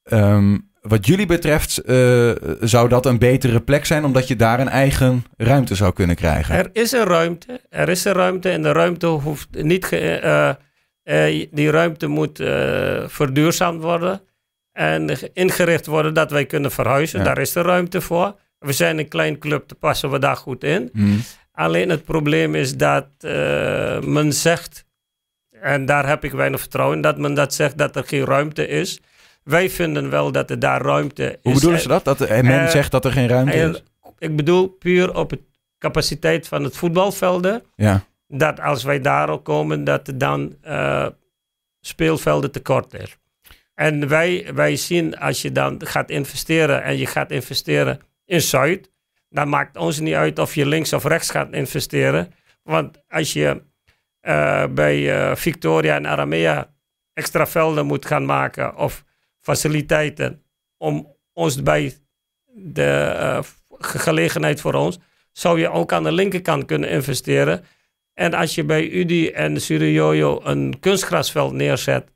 Um, 0.04 0.70
wat 0.82 1.06
jullie 1.06 1.26
betreft 1.26 1.82
zou 2.60 2.90
dat 2.90 3.06
een 3.06 3.18
betere 3.18 3.62
plek 3.62 3.86
zijn, 3.86 4.06
omdat 4.06 4.28
je 4.28 4.36
daar 4.36 4.60
een 4.60 4.70
eigen 4.70 5.26
ruimte 5.38 5.76
zou 5.76 5.94
kunnen 5.94 6.16
krijgen. 6.16 6.56
Er 6.56 6.70
is 6.74 6.92
een 6.92 7.04
ruimte, 7.04 7.62
er 7.70 7.90
is 7.90 8.06
een 8.06 8.14
ruimte 8.14 8.50
en 8.50 8.62
de 8.62 8.72
ruimte 8.72 9.08
hoeft 9.08 9.48
niet 9.52 9.86
ge, 9.86 10.58
uh, 11.06 11.46
die 11.52 11.70
ruimte 11.70 12.08
moet 12.08 12.40
uh, 12.40 13.04
verduurzaamd 13.08 13.82
worden 13.82 14.22
en 14.72 15.10
ingericht 15.34 15.86
worden 15.86 16.14
dat 16.14 16.32
wij 16.32 16.46
kunnen 16.46 16.72
verhuizen. 16.72 17.24
Daar 17.24 17.38
is 17.38 17.52
de 17.52 17.62
ruimte 17.62 18.02
voor. 18.02 18.36
We 18.60 18.74
zijn 18.74 18.98
een 19.00 19.08
klein 19.08 19.38
club, 19.38 19.68
te 19.68 19.76
passen 19.76 20.12
we 20.12 20.20
daar 20.20 20.36
goed 20.36 20.64
in. 20.64 20.90
Mm. 20.94 21.22
Alleen 21.52 21.90
het 21.90 22.04
probleem 22.04 22.56
is 22.56 22.76
dat 22.76 23.08
uh, 23.20 23.32
men 24.00 24.34
zegt, 24.34 24.86
en 25.62 25.86
daar 25.86 26.08
heb 26.08 26.24
ik 26.24 26.32
weinig 26.32 26.60
vertrouwen 26.60 26.96
in, 26.96 27.02
dat 27.02 27.18
men 27.18 27.34
dat 27.34 27.54
zegt 27.54 27.78
dat 27.78 27.96
er 27.96 28.04
geen 28.04 28.26
ruimte 28.26 28.68
is. 28.68 29.00
Wij 29.44 29.70
vinden 29.70 30.10
wel 30.10 30.32
dat 30.32 30.50
er 30.50 30.60
daar 30.60 30.82
ruimte 30.82 31.24
is. 31.24 31.38
Hoe 31.42 31.54
bedoelen 31.54 31.80
ze 31.80 31.88
dat? 31.88 32.04
Dat 32.04 32.20
men 32.20 32.70
zegt 32.70 32.92
dat 32.92 33.06
er 33.06 33.12
geen 33.12 33.28
ruimte 33.28 33.58
is? 33.58 33.84
Ik 34.18 34.36
bedoel 34.36 34.68
puur 34.68 35.16
op 35.16 35.30
de 35.30 35.40
capaciteit 35.80 36.48
van 36.48 36.64
het 36.64 36.78
voetbalvelden. 36.78 37.64
Ja 37.76 38.06
dat 38.28 38.60
als 38.60 38.84
wij 38.84 39.00
daarop 39.00 39.44
komen, 39.44 39.84
dat 39.84 40.12
dan 40.16 40.58
uh, 40.66 41.08
speelvelden 41.82 42.52
tekort 42.52 42.94
is. 42.94 43.18
En 43.74 44.08
wij, 44.08 44.52
wij 44.54 44.76
zien 44.76 45.18
als 45.18 45.42
je 45.42 45.52
dan 45.52 45.86
gaat 45.86 46.10
investeren 46.10 46.84
en 46.84 46.98
je 46.98 47.06
gaat 47.06 47.32
investeren 47.32 48.00
in 48.26 48.42
Zuid, 48.42 48.92
dan 49.30 49.50
maakt 49.50 49.78
ons 49.78 50.00
niet 50.00 50.14
uit 50.14 50.40
of 50.40 50.56
je 50.56 50.66
links 50.66 50.94
of 50.94 51.04
rechts 51.04 51.30
gaat 51.30 51.54
investeren. 51.54 52.34
Want 52.64 53.04
als 53.08 53.34
je 53.34 53.62
uh, 54.22 54.66
bij 54.68 55.30
uh, 55.30 55.36
Victoria 55.36 55.96
en 55.96 56.08
Aramea 56.08 56.74
extra 57.14 57.48
velden 57.48 57.86
moet 57.86 58.06
gaan 58.06 58.26
maken 58.26 58.76
of 58.76 59.04
faciliteiten 59.42 60.44
om 60.78 61.16
ons 61.34 61.64
bij 61.64 61.98
de 62.54 63.44
gelegenheid 63.80 64.62
voor 64.62 64.74
ons, 64.74 65.00
zou 65.32 65.60
je 65.60 65.70
ook 65.70 65.92
aan 65.92 66.04
de 66.04 66.12
linkerkant 66.12 66.66
kunnen 66.66 66.90
investeren. 66.90 67.66
En 68.16 68.34
als 68.34 68.56
je 68.56 68.64
bij 68.64 68.90
UDI 68.90 69.30
en 69.30 69.62
Surioyo 69.62 70.42
een 70.44 70.80
kunstgrasveld 70.80 71.54
neerzet 71.54 72.08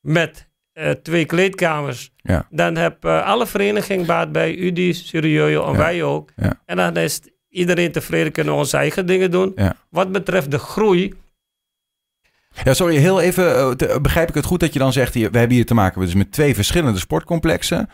met 0.00 0.48
uh, 0.74 0.90
twee 0.90 1.24
kleedkamers, 1.24 2.12
ja. 2.16 2.46
dan 2.50 2.76
heb 2.76 3.04
uh, 3.04 3.26
alle 3.26 3.46
vereniging 3.46 4.06
baat 4.06 4.32
bij 4.32 4.54
UDI, 4.54 4.92
Surioyo 4.92 5.64
en 5.66 5.72
ja. 5.72 5.78
wij 5.78 6.02
ook. 6.02 6.30
Ja. 6.36 6.60
En 6.66 6.76
dan 6.76 6.96
is 6.96 7.20
iedereen 7.48 7.92
tevreden, 7.92 8.32
kunnen 8.32 8.52
we 8.52 8.58
onze 8.58 8.76
eigen 8.76 9.06
dingen 9.06 9.30
doen. 9.30 9.56
Wat 9.90 10.12
betreft 10.12 10.50
de 10.50 10.58
groei, 10.58 11.14
ja, 12.64 12.74
sorry, 12.74 12.96
heel 12.96 13.20
even. 13.20 13.76
Uh, 13.82 13.96
begrijp 13.96 14.28
ik 14.28 14.34
het 14.34 14.44
goed 14.44 14.60
dat 14.60 14.72
je 14.72 14.78
dan 14.78 14.92
zegt: 14.92 15.14
hier, 15.14 15.30
we 15.30 15.38
hebben 15.38 15.56
hier 15.56 15.66
te 15.66 15.74
maken 15.74 16.00
dus 16.00 16.14
met 16.14 16.32
twee 16.32 16.54
verschillende 16.54 16.98
sportcomplexen. 16.98 17.88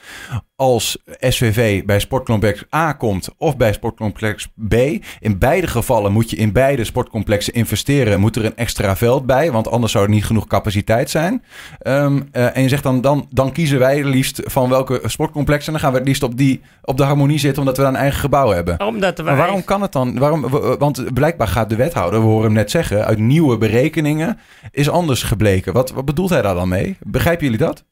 Als 0.57 0.99
SVV 1.19 1.85
bij 1.85 2.01
sportcomplex 2.01 2.65
A 2.75 2.93
komt 2.93 3.29
of 3.39 3.57
bij 3.57 3.73
sportcomplex 3.73 4.49
B. 4.69 4.75
In 5.21 5.39
beide 5.39 5.67
gevallen 5.67 6.13
moet 6.13 6.31
je 6.31 6.37
in 6.37 6.53
beide 6.53 6.85
sportcomplexen 6.85 7.53
investeren. 7.53 8.21
Moet 8.21 8.37
er 8.37 8.45
een 8.45 8.57
extra 8.57 8.97
veld 8.97 9.27
bij, 9.27 9.53
want 9.53 9.69
anders 9.69 9.93
zou 9.93 10.05
er 10.05 10.11
niet 10.11 10.25
genoeg 10.25 10.47
capaciteit 10.47 11.11
zijn. 11.11 11.45
Um, 11.83 12.29
uh, 12.33 12.57
en 12.57 12.63
je 12.63 12.69
zegt 12.69 12.83
dan, 12.83 13.01
dan, 13.01 13.27
dan 13.31 13.53
kiezen 13.53 13.79
wij 13.79 14.05
liefst 14.05 14.43
van 14.45 14.69
welke 14.69 15.01
sportcomplex. 15.05 15.67
En 15.67 15.73
dan 15.73 15.81
gaan 15.81 15.93
we 15.93 15.99
het 15.99 16.07
liefst 16.07 16.23
op, 16.23 16.37
die, 16.37 16.61
op 16.83 16.97
de 16.97 17.05
harmonie 17.05 17.39
zitten, 17.39 17.63
omdat 17.63 17.77
we 17.77 17.83
dan 17.83 17.95
een 17.95 18.01
eigen 18.01 18.21
gebouw 18.21 18.51
hebben. 18.51 18.81
Omdat 18.81 19.19
wij... 19.19 19.27
Maar 19.27 19.37
waarom 19.37 19.65
kan 19.65 19.83
het 19.83 19.93
dan? 19.93 20.19
Waarom, 20.19 20.49
want 20.79 21.15
blijkbaar 21.15 21.49
gaat 21.49 21.69
de 21.71 21.77
wethouder, 21.77 22.21
we 22.21 22.27
horen 22.27 22.45
hem 22.45 22.53
net 22.53 22.71
zeggen, 22.71 23.05
uit 23.05 23.19
nieuwe 23.19 23.59
berekeningen 23.59 24.39
is 24.71 24.91
anders 24.91 25.23
gebleken. 25.23 25.73
Wat, 25.73 25.91
wat 25.91 26.05
bedoelt 26.05 26.31
hij 26.31 26.43
daar 26.43 26.55
dan 26.55 26.69
mee? 26.69 26.97
Begrijpen 27.01 27.45
jullie 27.45 27.59
dat? 27.59 27.85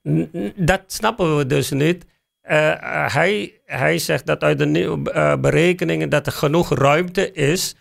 Dat 0.56 0.82
snappen 0.86 1.36
we 1.36 1.46
dus 1.46 1.70
niet. 1.70 2.04
Uh, 2.50 3.12
hij, 3.12 3.60
hij 3.64 3.98
zegt 3.98 4.26
dat 4.26 4.42
uit 4.42 4.58
de 4.58 4.66
uh, 4.68 5.36
berekeningen 5.36 6.08
dat 6.08 6.26
er 6.26 6.32
genoeg 6.32 6.74
ruimte 6.74 7.32
is 7.32 7.76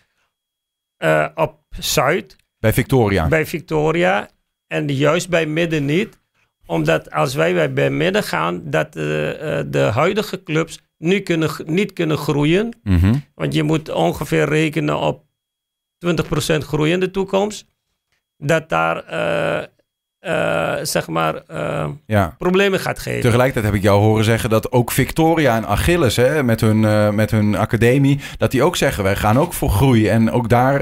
op 1.35 1.59
Zuid. 1.69 2.35
Bij 2.59 2.73
Victoria. 2.73 3.27
Bij 3.27 3.45
Victoria. 3.45 4.29
En 4.67 4.87
juist 4.87 5.29
bij 5.29 5.45
Midden 5.45 5.85
niet. 5.85 6.19
Omdat 6.65 7.11
als 7.11 7.33
wij 7.33 7.73
bij 7.73 7.89
Midden 7.89 8.23
gaan, 8.23 8.69
dat 8.69 8.93
de 8.93 9.89
huidige 9.93 10.43
clubs 10.43 10.79
nu 10.97 11.19
kunnen, 11.19 11.49
niet 11.65 11.93
kunnen 11.93 12.17
groeien. 12.17 12.79
Mm 12.83 12.97
-hmm. 12.97 13.23
Want 13.35 13.53
je 13.53 13.63
moet 13.63 13.89
ongeveer 13.89 14.45
rekenen 14.45 14.97
op 14.99 15.25
20% 16.05 16.57
groei 16.57 16.91
in 16.91 16.99
de 16.99 17.11
toekomst 17.11 17.65
dat 18.37 18.69
daar 18.69 19.13
uh, 19.13 19.65
uh, 20.25 20.73
zeg 20.81 21.07
maar 21.07 21.41
uh, 21.51 21.87
ja. 22.05 22.35
problemen 22.37 22.79
gaat 22.79 22.99
geven. 22.99 23.21
Tegelijkertijd 23.21 23.65
heb 23.65 23.73
ik 23.73 23.81
jou 23.81 24.01
horen 24.01 24.23
zeggen 24.23 24.49
dat 24.49 24.71
ook 24.71 24.91
Victoria 24.91 25.55
en 25.55 25.65
Achilles 25.65 26.15
hè, 26.15 26.43
met, 26.43 26.61
hun, 26.61 27.15
met 27.15 27.31
hun 27.31 27.55
academie, 27.55 28.19
dat 28.37 28.51
die 28.51 28.63
ook 28.63 28.75
zeggen 28.75 29.03
wij 29.03 29.15
gaan 29.15 29.39
ook 29.39 29.53
voor 29.53 29.69
groei. 29.69 30.07
En 30.07 30.31
ook 30.31 30.49
daar 30.49 30.79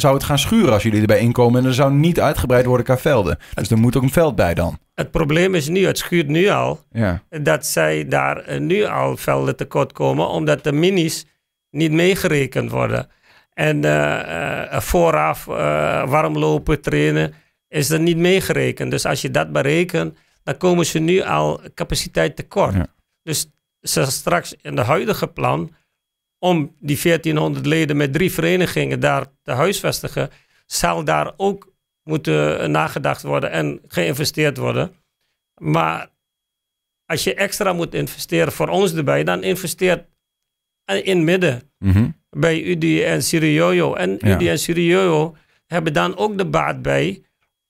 zou 0.00 0.14
het 0.14 0.24
gaan 0.24 0.38
schuren 0.38 0.72
als 0.72 0.82
jullie 0.82 1.00
erbij 1.00 1.18
inkomen. 1.18 1.62
En 1.62 1.66
er 1.68 1.74
zou 1.74 1.92
niet 1.92 2.20
uitgebreid 2.20 2.64
worden 2.64 2.86
qua 2.86 2.98
velden. 2.98 3.38
Dus 3.54 3.70
er 3.70 3.78
moet 3.78 3.96
ook 3.96 4.02
een 4.02 4.10
veld 4.10 4.36
bij 4.36 4.54
dan. 4.54 4.78
Het 4.94 5.10
probleem 5.10 5.54
is 5.54 5.68
nu, 5.68 5.86
het 5.86 5.98
schuurt 5.98 6.28
nu 6.28 6.48
al, 6.48 6.80
ja. 6.92 7.22
dat 7.28 7.66
zij 7.66 8.08
daar 8.08 8.60
nu 8.60 8.84
al 8.84 9.16
velden 9.16 9.56
tekort 9.56 9.92
komen, 9.92 10.28
omdat 10.28 10.64
de 10.64 10.72
minis 10.72 11.26
niet 11.70 11.92
meegerekend 11.92 12.70
worden. 12.70 13.08
En 13.54 13.80
vooraf 14.82 15.46
uh, 15.46 15.54
warmlopen, 16.08 16.80
trainen, 16.80 17.34
is 17.68 17.90
er 17.90 18.00
niet 18.00 18.16
meegerekend. 18.16 18.90
Dus 18.90 19.06
als 19.06 19.22
je 19.22 19.30
dat 19.30 19.52
berekent, 19.52 20.18
dan 20.42 20.56
komen 20.56 20.86
ze 20.86 20.98
nu 20.98 21.20
al 21.20 21.60
capaciteit 21.74 22.36
tekort. 22.36 22.74
Ja. 22.74 22.86
Dus 23.22 23.50
ze 23.80 24.04
straks 24.04 24.54
in 24.60 24.76
de 24.76 24.82
huidige 24.82 25.26
plan, 25.26 25.74
om 26.38 26.74
die 26.80 27.00
1400 27.02 27.66
leden 27.66 27.96
met 27.96 28.12
drie 28.12 28.32
verenigingen 28.32 29.00
daar 29.00 29.26
te 29.42 29.52
huisvestigen, 29.52 30.30
zal 30.66 31.04
daar 31.04 31.32
ook 31.36 31.72
moeten 32.02 32.70
nagedacht 32.70 33.22
worden 33.22 33.50
en 33.50 33.80
geïnvesteerd 33.88 34.56
worden. 34.56 34.94
Maar 35.60 36.10
als 37.06 37.24
je 37.24 37.34
extra 37.34 37.72
moet 37.72 37.94
investeren 37.94 38.52
voor 38.52 38.68
ons 38.68 38.94
erbij, 38.94 39.24
dan 39.24 39.42
investeert 39.42 40.06
in 40.84 41.24
midden. 41.24 41.70
Mm 41.78 41.92
-hmm 41.92 42.22
bij 42.34 42.62
UDI 42.62 43.02
en 43.02 43.22
Siriojo. 43.22 43.94
En 43.94 44.16
ja. 44.18 44.34
UDI 44.34 44.48
en 44.48 44.58
Siriojo 44.58 45.36
hebben 45.66 45.92
dan 45.92 46.16
ook 46.16 46.38
de 46.38 46.46
baat 46.46 46.82
bij 46.82 47.23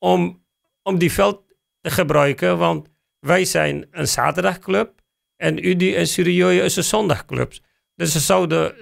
om, 0.04 0.44
om 0.82 0.98
die 0.98 1.12
veld 1.12 1.42
te 1.80 1.90
gebruiken. 1.90 2.58
Want 2.58 2.88
wij 3.18 3.44
zijn 3.44 3.86
een 3.90 4.08
zaterdagclub 4.08 5.02
en 5.36 5.66
UDI 5.66 5.94
en 5.94 6.06
Siriojo 6.06 6.64
is 6.64 6.76
een 6.76 6.84
zondagclub. 6.84 7.52
Dus 7.94 8.12
ze 8.12 8.20
zouden 8.20 8.74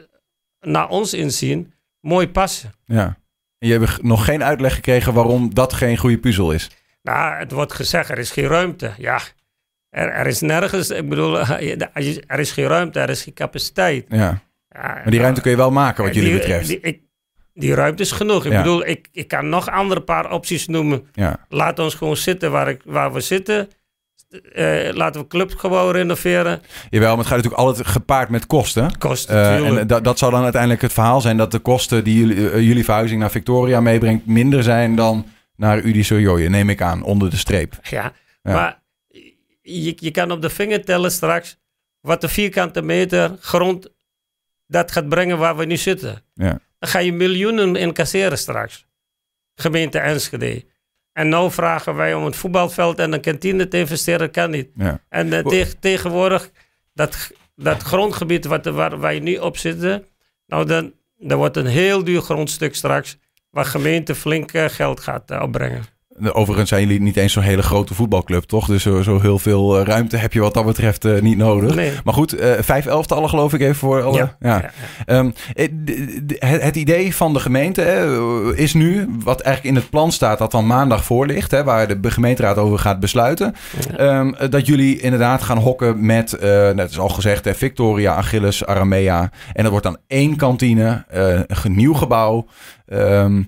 naar 0.60 0.88
ons 0.88 1.14
inzien 1.14 1.72
mooi 2.00 2.28
passen. 2.28 2.72
Ja. 2.84 3.18
En 3.58 3.68
je 3.68 3.78
hebt 3.78 4.02
nog 4.02 4.24
geen 4.24 4.44
uitleg 4.44 4.74
gekregen 4.74 5.14
waarom 5.14 5.54
dat 5.54 5.72
geen 5.72 5.96
goede 5.96 6.18
puzzel 6.18 6.52
is? 6.52 6.70
Nou, 7.02 7.34
het 7.34 7.52
wordt 7.52 7.72
gezegd, 7.72 8.10
er 8.10 8.18
is 8.18 8.30
geen 8.30 8.46
ruimte. 8.46 8.92
Ja, 8.98 9.20
er, 9.88 10.08
er 10.08 10.26
is 10.26 10.40
nergens, 10.40 10.90
ik 10.90 11.08
bedoel, 11.08 11.38
er 12.26 12.38
is 12.38 12.52
geen 12.52 12.66
ruimte, 12.66 13.00
er 13.00 13.10
is 13.10 13.22
geen 13.22 13.34
capaciteit. 13.34 14.06
Ja. 14.08 14.42
Ja, 14.68 14.82
maar 14.82 15.10
die 15.10 15.20
ruimte 15.20 15.40
kun 15.40 15.50
je 15.50 15.56
wel 15.56 15.70
maken 15.70 16.04
wat 16.04 16.14
jullie 16.14 16.30
die, 16.30 16.38
betreft. 16.38 16.66
Die, 16.66 16.80
ik, 16.80 17.00
die 17.54 17.74
ruimte 17.74 18.02
is 18.02 18.12
genoeg. 18.12 18.44
Ik 18.44 18.52
Ja. 18.52 18.58
bedoel, 18.58 18.86
ik, 18.86 19.08
ik 19.12 19.28
kan 19.28 19.48
nog 19.48 19.70
andere 19.70 20.00
paar 20.00 20.32
opties 20.32 20.66
noemen. 20.66 21.06
Ja. 21.12 21.46
Laat 21.48 21.78
ons 21.78 21.94
gewoon 21.94 22.16
zitten 22.16 22.50
waar, 22.50 22.68
ik, 22.68 22.80
waar 22.84 23.12
we 23.12 23.20
zitten. 23.20 23.68
Eh, 24.52 24.88
laten 24.92 25.20
we 25.20 25.26
clubgebouw 25.26 25.90
renoveren. 25.90 26.62
Jawel, 26.90 27.08
maar 27.08 27.18
het 27.18 27.26
gaat 27.26 27.36
natuurlijk 27.36 27.62
altijd 27.62 27.86
gepaard 27.86 28.28
met 28.28 28.46
kosten. 28.46 28.98
Kosten, 28.98 29.34
Eh, 29.36 29.66
en 29.78 29.86
dat, 29.86 30.04
dat 30.04 30.18
zou 30.18 30.32
dan 30.32 30.42
uiteindelijk 30.42 30.82
het 30.82 30.92
verhaal 30.92 31.20
zijn 31.20 31.36
dat 31.36 31.50
de 31.50 31.58
kosten 31.58 32.04
die 32.04 32.18
jullie, 32.26 32.50
eh, 32.50 32.60
jullie 32.60 32.84
verhuizing 32.84 33.20
naar 33.20 33.30
Victoria 33.30 33.80
meebrengt 33.80 34.26
minder 34.26 34.62
zijn 34.62 34.94
dan 34.96 35.26
naar 35.56 35.82
Udisojoje, 35.82 36.48
neem 36.48 36.70
ik 36.70 36.82
aan, 36.82 37.02
onder 37.02 37.30
de 37.30 37.36
streep. 37.36 37.78
Ja, 37.82 38.12
Ja. 38.42 38.52
maar 38.52 38.82
je, 39.62 39.96
je 39.96 40.10
kan 40.10 40.30
op 40.30 40.42
de 40.42 40.50
vinger 40.50 40.84
tellen 40.84 41.12
straks 41.12 41.56
wat 42.00 42.20
de 42.20 42.28
vierkante 42.28 42.82
meter 42.82 43.36
grond 43.40 43.88
dat 44.66 44.92
gaat 44.92 45.08
brengen 45.08 45.38
waar 45.38 45.56
we 45.56 45.64
nu 45.64 45.76
zitten. 45.76 46.22
Ja. 46.34 46.58
Dan 46.82 46.90
ga 46.90 46.98
je 46.98 47.12
miljoenen 47.12 47.76
incasseren 47.76 48.38
straks. 48.38 48.86
Gemeente 49.54 49.98
Enschede. 49.98 50.64
En 51.12 51.28
nu 51.28 51.50
vragen 51.50 51.94
wij 51.94 52.14
om 52.14 52.24
een 52.24 52.34
voetbalveld 52.34 52.98
en 52.98 53.12
een 53.12 53.20
kantine 53.20 53.68
te 53.68 53.78
investeren, 53.78 54.30
kan 54.30 54.50
niet. 54.50 54.70
Ja. 54.74 55.00
En 55.08 55.26
uh, 55.26 55.38
tegen, 55.38 55.78
tegenwoordig, 55.78 56.50
dat, 56.94 57.30
dat 57.56 57.82
grondgebied 57.82 58.44
wat, 58.44 58.64
waar 58.64 59.00
wij 59.00 59.18
nu 59.20 59.36
op 59.36 59.56
zitten, 59.56 60.04
nou 60.46 60.66
dan, 60.66 60.92
dat 61.16 61.38
wordt 61.38 61.56
een 61.56 61.66
heel 61.66 62.04
duur 62.04 62.20
grondstuk 62.20 62.74
straks, 62.74 63.18
waar 63.50 63.64
gemeente 63.64 64.14
flink 64.14 64.52
uh, 64.52 64.64
geld 64.64 65.00
gaat 65.00 65.30
uh, 65.30 65.42
opbrengen. 65.42 65.84
Overigens 66.32 66.68
zijn 66.68 66.82
jullie 66.82 67.00
niet 67.00 67.16
eens 67.16 67.32
zo'n 67.32 67.42
hele 67.42 67.62
grote 67.62 67.94
voetbalclub, 67.94 68.42
toch? 68.42 68.66
Dus 68.66 68.82
zo, 68.82 69.02
zo 69.02 69.20
heel 69.20 69.38
veel 69.38 69.80
uh, 69.80 69.84
ruimte 69.84 70.16
heb 70.16 70.32
je 70.32 70.40
wat 70.40 70.54
dat 70.54 70.64
betreft 70.64 71.04
uh, 71.04 71.20
niet 71.20 71.36
nodig. 71.36 71.74
Nee. 71.74 71.92
Maar 72.04 72.14
goed, 72.14 72.40
uh, 72.40 72.52
vijf 72.60 72.86
elftallen 72.86 73.28
geloof 73.28 73.52
ik 73.52 73.60
even 73.60 73.74
voor 73.74 74.02
alle... 74.02 74.16
Ja. 74.16 74.36
ja. 74.40 74.70
ja. 75.06 75.18
Um, 75.18 75.34
het, 75.52 75.70
het, 76.62 76.76
idee 76.76 77.14
van 77.14 77.32
de 77.32 77.38
gemeente 77.40 77.80
hè, 77.80 78.56
is 78.56 78.74
nu, 78.74 79.08
wat 79.24 79.40
eigenlijk 79.40 79.76
in 79.76 79.82
het 79.82 79.90
plan 79.90 80.12
staat, 80.12 80.38
dat 80.38 80.50
dan 80.50 80.66
maandag 80.66 81.04
voor 81.04 81.26
ligt, 81.26 81.50
hè, 81.50 81.64
waar 81.64 82.00
de 82.00 82.10
gemeenteraad 82.10 82.56
over 82.56 82.78
gaat 82.78 83.00
besluiten, 83.00 83.54
ja. 83.96 84.18
um, 84.18 84.34
dat 84.50 84.66
jullie 84.66 85.00
inderdaad 85.00 85.42
gaan 85.42 85.58
hokken 85.58 86.06
met, 86.06 86.36
net 86.74 86.90
is 86.90 86.98
al 86.98 87.08
gezegd, 87.08 87.48
Victoria, 87.56 88.14
Achilles, 88.14 88.66
Aramea. 88.66 89.30
En 89.52 89.62
dat 89.62 89.70
wordt 89.70 89.86
dan 89.86 89.98
één 90.06 90.36
kantine, 90.36 91.04
een 91.08 91.76
nieuw 91.76 91.94
gebouw. 91.94 92.46
Um, 92.86 93.38
uh, 93.38 93.44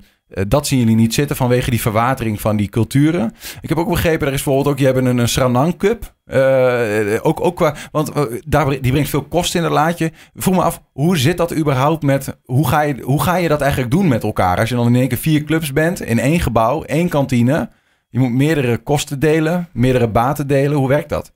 dat 0.48 0.66
zien 0.66 0.78
jullie 0.78 0.96
niet 0.96 1.14
zitten 1.14 1.36
vanwege 1.36 1.70
die 1.70 1.80
verwatering 1.80 2.40
van 2.40 2.56
die 2.56 2.68
culturen. 2.68 3.34
Ik 3.60 3.68
heb 3.68 3.78
ook 3.78 3.88
begrepen, 3.88 4.26
er 4.26 4.32
is 4.32 4.42
bijvoorbeeld 4.42 4.74
ook, 4.74 4.80
je 4.80 4.86
hebt 4.86 4.98
een, 4.98 5.54
een 5.54 5.76
Cup. 5.76 6.14
Uh, 6.26 7.18
ook, 7.22 7.44
ook 7.44 7.56
qua, 7.56 7.74
want 7.92 8.16
uh, 8.16 8.22
daar, 8.46 8.80
die 8.80 8.92
brengt 8.92 9.08
veel 9.08 9.22
kosten 9.22 9.58
in 9.58 9.64
het 9.64 9.74
laadje. 9.74 10.12
Vroeg 10.34 10.54
me 10.54 10.62
af, 10.62 10.82
hoe 10.92 11.16
zit 11.16 11.36
dat 11.36 11.54
überhaupt 11.54 12.02
met, 12.02 12.38
hoe 12.44 12.68
ga, 12.68 12.80
je, 12.80 13.00
hoe 13.02 13.22
ga 13.22 13.36
je 13.36 13.48
dat 13.48 13.60
eigenlijk 13.60 13.90
doen 13.90 14.08
met 14.08 14.22
elkaar? 14.22 14.58
Als 14.58 14.68
je 14.68 14.74
dan 14.74 14.86
in 14.86 14.94
één 14.94 15.08
keer 15.08 15.18
vier 15.18 15.44
clubs 15.44 15.72
bent, 15.72 16.00
in 16.00 16.18
één 16.18 16.40
gebouw, 16.40 16.82
één 16.82 17.08
kantine. 17.08 17.70
Je 18.08 18.18
moet 18.18 18.32
meerdere 18.32 18.78
kosten 18.78 19.18
delen, 19.18 19.68
meerdere 19.72 20.08
baten 20.08 20.46
delen. 20.46 20.76
Hoe 20.76 20.88
werkt 20.88 21.08
dat? 21.08 21.34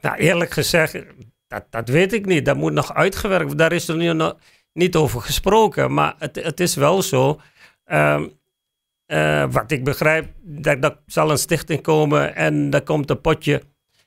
Nou, 0.00 0.16
eerlijk 0.16 0.50
gezegd, 0.50 0.98
dat, 1.48 1.64
dat 1.70 1.88
weet 1.88 2.12
ik 2.12 2.26
niet. 2.26 2.44
Dat 2.44 2.56
moet 2.56 2.72
nog 2.72 2.94
uitgewerkt 2.94 3.44
worden. 3.44 3.68
Daar 3.68 3.72
is 3.72 3.88
er 3.88 3.96
nu 3.96 4.12
nog 4.12 4.36
niet 4.72 4.96
over 4.96 5.20
gesproken. 5.20 5.94
Maar 5.94 6.14
het, 6.18 6.42
het 6.42 6.60
is 6.60 6.74
wel 6.74 7.02
zo... 7.02 7.40
Um, 7.92 8.38
uh, 9.06 9.44
wat 9.50 9.70
ik 9.70 9.84
begrijp, 9.84 10.26
dat, 10.42 10.82
dat 10.82 10.96
zal 11.06 11.30
een 11.30 11.38
stichting 11.38 11.82
komen 11.82 12.34
en 12.34 12.70
daar 12.70 12.82
komt 12.82 13.10
een 13.10 13.20
potje 13.20 13.62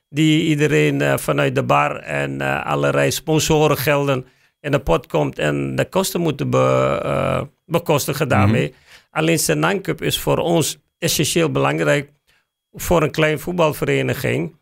die 0.08 0.42
iedereen 0.44 1.00
uh, 1.00 1.16
vanuit 1.16 1.54
de 1.54 1.62
bar 1.62 1.96
en 1.96 2.40
uh, 2.40 2.66
allerlei 2.66 3.10
sponsorengelden 3.10 4.26
in 4.60 4.70
de 4.70 4.78
pot 4.78 5.06
komt 5.06 5.38
en 5.38 5.74
de 5.74 5.84
kosten 5.84 6.20
moeten 6.20 6.50
be, 6.50 7.48
bekostigen 7.66 8.28
daarmee. 8.28 8.66
Mm 8.66 8.72
-hmm. 8.72 9.08
Alleen 9.10 9.38
Senang 9.38 9.82
Cup 9.82 10.02
is 10.02 10.18
voor 10.18 10.38
ons 10.38 10.78
essentieel 10.98 11.50
belangrijk 11.50 12.10
voor 12.72 13.02
een 13.02 13.10
klein 13.10 13.38
voetbalvereniging. 13.38 14.56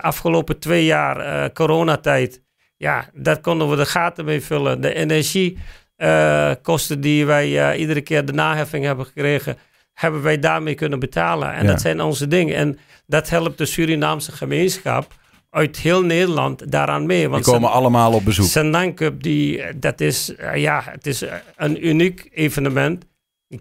afgelopen 0.00 0.58
twee 0.58 0.84
jaar 0.84 1.52
coronatijd, 1.52 2.42
ja, 2.76 3.10
daar 3.14 3.40
konden 3.40 3.70
we 3.70 3.76
de 3.76 3.86
gaten 3.86 4.24
mee 4.24 4.42
vullen. 4.42 4.80
De 4.80 4.94
energie 4.94 5.58
uh, 6.00 6.52
kosten 6.62 7.00
die 7.00 7.26
wij 7.26 7.72
uh, 7.72 7.80
iedere 7.80 8.00
keer 8.00 8.24
de 8.24 8.32
naheffing 8.32 8.84
hebben 8.84 9.06
gekregen, 9.06 9.58
hebben 9.94 10.22
wij 10.22 10.38
daarmee 10.38 10.74
kunnen 10.74 10.98
betalen. 10.98 11.54
En 11.54 11.62
ja. 11.62 11.70
dat 11.70 11.80
zijn 11.80 12.00
onze 12.00 12.28
dingen. 12.28 12.56
En 12.56 12.78
dat 13.06 13.28
helpt 13.28 13.58
de 13.58 13.66
Surinaamse 13.66 14.32
gemeenschap 14.32 15.14
uit 15.50 15.76
heel 15.76 16.02
Nederland 16.02 16.72
daaraan 16.72 17.06
mee. 17.06 17.28
Want 17.28 17.44
die 17.44 17.52
komen 17.52 17.70
allemaal 17.70 18.12
op 18.12 18.24
bezoek. 18.24 18.46
Senang 18.46 18.96
Cup, 18.96 19.22
die, 19.22 19.78
dat 19.78 20.00
is, 20.00 20.30
uh, 20.30 20.56
ja, 20.56 20.82
het 20.84 21.06
is 21.06 21.24
een 21.56 21.86
uniek 21.86 22.28
evenement. 22.32 23.04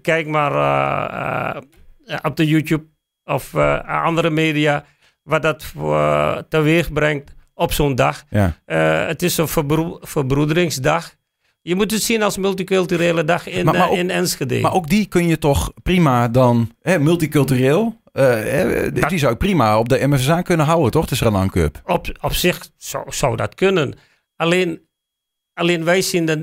Kijk 0.01 0.27
maar 0.27 1.63
op 2.21 2.35
de 2.35 2.47
YouTube 2.47 2.85
of 3.23 3.55
andere 3.85 4.29
media 4.29 4.85
wat 5.23 5.41
dat 5.41 5.63
voor, 5.63 6.43
teweeg 6.49 6.93
brengt 6.93 7.35
op 7.53 7.73
zo'n 7.73 7.95
dag. 7.95 8.23
Ja. 8.29 8.55
het 9.07 9.21
is 9.21 9.37
een 9.37 9.47
verbro 9.47 9.97
verbroederingsdag. 10.01 11.17
Je 11.61 11.75
moet 11.75 11.91
het 11.91 12.01
zien 12.01 12.23
als 12.23 12.37
multiculturele 12.37 13.23
dag 13.23 13.47
in, 13.47 13.65
maar, 13.65 13.73
maar 13.73 13.89
ook, 13.89 13.97
in 13.97 14.09
Enschede. 14.09 14.59
Maar 14.59 14.73
ook 14.73 14.89
die 14.89 15.05
kun 15.05 15.27
je 15.27 15.37
toch 15.37 15.73
prima 15.83 16.27
dan, 16.27 16.71
hè, 16.81 16.99
multicultureel, 16.99 18.01
uh, 18.13 18.93
dat, 18.93 19.09
die 19.09 19.19
zou 19.19 19.33
ik 19.33 19.37
prima 19.37 19.79
op 19.79 19.89
de 19.89 20.07
MFSA 20.07 20.41
kunnen 20.41 20.65
houden, 20.65 20.91
toch? 20.91 21.05
De 21.05 21.15
Sranan 21.15 21.49
Cup. 21.49 21.81
Op, 21.85 22.17
op 22.21 22.33
zich 22.33 22.69
zou, 22.77 23.03
zou 23.07 23.35
dat 23.35 23.55
kunnen. 23.55 23.93
Alleen, 24.35 24.81
alleen 25.53 25.83
wij 25.83 26.01
zien 26.01 26.25
dat, 26.25 26.39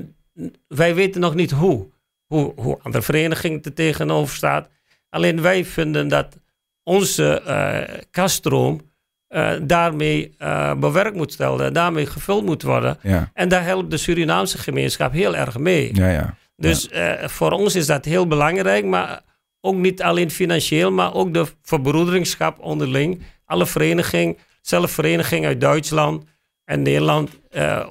wij 0.67 0.95
weten 0.95 1.21
nog 1.21 1.35
niet 1.35 1.51
hoe. 1.51 1.87
Hoe, 2.25 2.53
hoe 2.55 2.79
andere 2.81 3.03
vereniging 3.03 3.65
er 3.65 3.73
tegenover 3.73 4.35
staat. 4.35 4.69
Alleen 5.09 5.41
wij 5.41 5.65
vinden 5.65 6.07
dat 6.07 6.37
onze 6.83 7.41
uh, 7.47 7.97
kaststroom 8.11 8.81
uh, 9.29 9.51
daarmee 9.61 10.35
uh, 10.39 10.73
bewerkt 10.73 11.15
moet 11.15 11.33
stellen, 11.33 11.73
daarmee 11.73 12.05
gevuld 12.05 12.45
moet 12.45 12.63
worden. 12.63 12.97
Ja. 13.01 13.31
En 13.33 13.49
daar 13.49 13.63
helpt 13.63 13.91
de 13.91 13.97
Surinaamse 13.97 14.57
gemeenschap 14.57 15.11
heel 15.11 15.35
erg 15.35 15.57
mee. 15.57 15.89
Ja, 15.93 16.09
ja. 16.09 16.35
Dus. 16.55 16.89
Uh, 16.91 17.11
voor 17.23 17.51
ons 17.51 17.75
is 17.75 17.85
dat 17.85 18.05
heel 18.05 18.27
belangrijk, 18.27 18.85
maar 18.85 19.21
ook 19.61 19.75
niet 19.75 20.01
alleen 20.01 20.31
financieel, 20.31 20.91
maar 20.91 21.13
ook 21.13 21.33
de 21.33 21.45
verbroederingschap 21.61 22.59
onderling. 22.59 23.21
Alle 23.45 23.65
verenigingen, 23.65 24.37
zelf 24.61 24.91
verenigingen 24.91 25.47
uit 25.47 25.61
Duitsland 25.61 26.23
en 26.65 26.81
Nederland, 26.81 27.29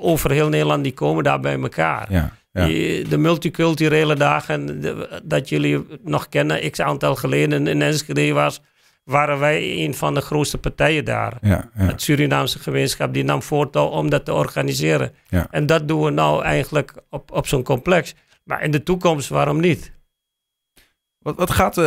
over 0.01 0.31
heel 0.31 0.49
Nederland, 0.49 0.85
die 0.85 0.93
komen 0.93 1.25
daar 1.25 1.41
bij 1.41 1.61
elkaar. 1.61 2.33
Die, 2.53 3.09
de 3.09 3.19
multiculturele 3.19 4.15
dagen, 4.15 4.81
de, 4.81 5.21
dat 5.25 5.49
jullie 5.49 5.87
nog 6.03 6.29
kennen, 6.29 6.71
x 6.71 6.81
aantal 6.81 7.17
geleden 7.17 7.67
in 7.67 7.83
Enschede 7.83 8.33
was 8.33 8.61
waren 9.07 9.39
wij 9.39 9.85
een 9.85 9.95
van 9.95 10.15
de 10.15 10.21
grootste 10.21 10.59
partijen 10.59 11.05
daar. 11.05 11.39
Ja, 11.41 11.71
ja. 11.75 11.85
Het 11.85 12.03
Surinaamse 12.03 12.59
gemeenschap 12.59 13.15
die 13.15 13.25
nam 13.25 13.43
voortouw 13.43 13.87
om 13.87 14.11
dat 14.11 14.25
te 14.25 14.33
organiseren. 14.33 15.15
Ja. 15.29 15.47
En 15.51 15.67
dat 15.67 15.89
doen 15.89 16.05
we 16.05 16.11
nou 16.11 16.43
eigenlijk 16.43 16.95
op, 17.11 17.33
op 17.33 17.47
zo'n 17.47 17.63
complex. 17.63 18.15
Maar 18.45 18.63
in 18.63 18.71
de 18.71 18.83
toekomst, 18.83 19.29
waarom 19.29 19.61
niet? 19.61 19.93
Wat, 21.19 21.37
wat 21.37 21.51
gaat 21.51 21.77
uh, 21.77 21.85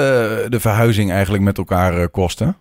de 0.47 0.60
verhuizing 0.60 1.12
eigenlijk 1.12 1.43
met 1.43 1.58
elkaar 1.58 1.99
uh, 1.99 2.05
kosten? 2.12 2.58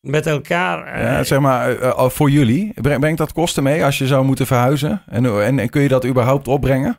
Met 0.00 0.26
elkaar? 0.26 0.98
Uh, 0.98 1.02
ja, 1.02 1.24
zeg 1.24 1.40
maar, 1.40 1.76
voor 2.10 2.30
jullie. 2.30 2.72
Breng, 2.80 3.00
brengt 3.00 3.18
dat 3.18 3.32
kosten 3.32 3.62
mee 3.62 3.84
als 3.84 3.98
je 3.98 4.06
zou 4.06 4.24
moeten 4.24 4.46
verhuizen? 4.46 5.02
En, 5.06 5.24
en, 5.42 5.58
en 5.58 5.68
kun 5.68 5.82
je 5.82 5.88
dat 5.88 6.06
überhaupt 6.06 6.48
opbrengen? 6.48 6.98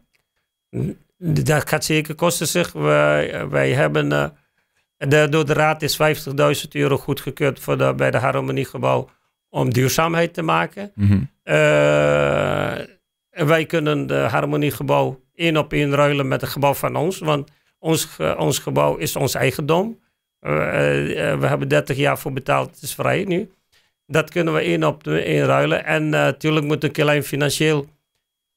Dat 1.17 1.69
gaat 1.69 1.85
zeker 1.85 2.15
kosten 2.15 2.47
zich. 2.47 2.71
Wij, 2.71 3.49
wij 3.49 3.73
hebben... 3.73 4.37
De, 5.07 5.27
door 5.29 5.45
de 5.45 5.53
raad 5.53 5.81
is 5.81 5.97
50.000 6.63 6.67
euro 6.71 6.97
goedgekeurd 6.97 7.59
voor 7.59 7.77
de, 7.77 7.93
bij 7.95 8.11
de 8.11 8.17
Harmoniegebouw 8.17 9.09
om 9.49 9.73
duurzaamheid 9.73 10.33
te 10.33 10.41
maken. 10.41 10.91
Mm 10.95 11.07
-hmm. 11.07 11.29
uh, 11.43 11.55
wij 13.47 13.65
kunnen 13.67 14.07
de 14.07 14.15
Harmoniegebouw 14.15 15.19
één 15.35 15.57
op 15.57 15.73
één 15.73 15.95
ruilen 15.95 16.27
met 16.27 16.41
het 16.41 16.49
gebouw 16.49 16.73
van 16.73 16.95
ons, 16.95 17.19
want 17.19 17.51
ons, 17.79 18.17
ons 18.37 18.59
gebouw 18.59 18.95
is 18.95 19.15
ons 19.15 19.33
eigendom. 19.33 19.99
Uh, 20.41 20.51
uh, 20.51 21.39
we 21.39 21.47
hebben 21.47 21.67
30 21.67 21.97
jaar 21.97 22.19
voor 22.19 22.33
betaald, 22.33 22.69
het 22.69 22.81
is 22.81 22.95
vrij 22.95 23.23
nu. 23.23 23.51
Dat 24.05 24.29
kunnen 24.29 24.53
we 24.53 24.59
één 24.59 24.83
op 24.83 25.07
één 25.07 25.45
ruilen. 25.45 25.85
En 25.85 26.09
natuurlijk 26.09 26.65
moet 26.65 26.83
een 26.83 26.91
klein 26.91 27.23
financieel 27.23 27.87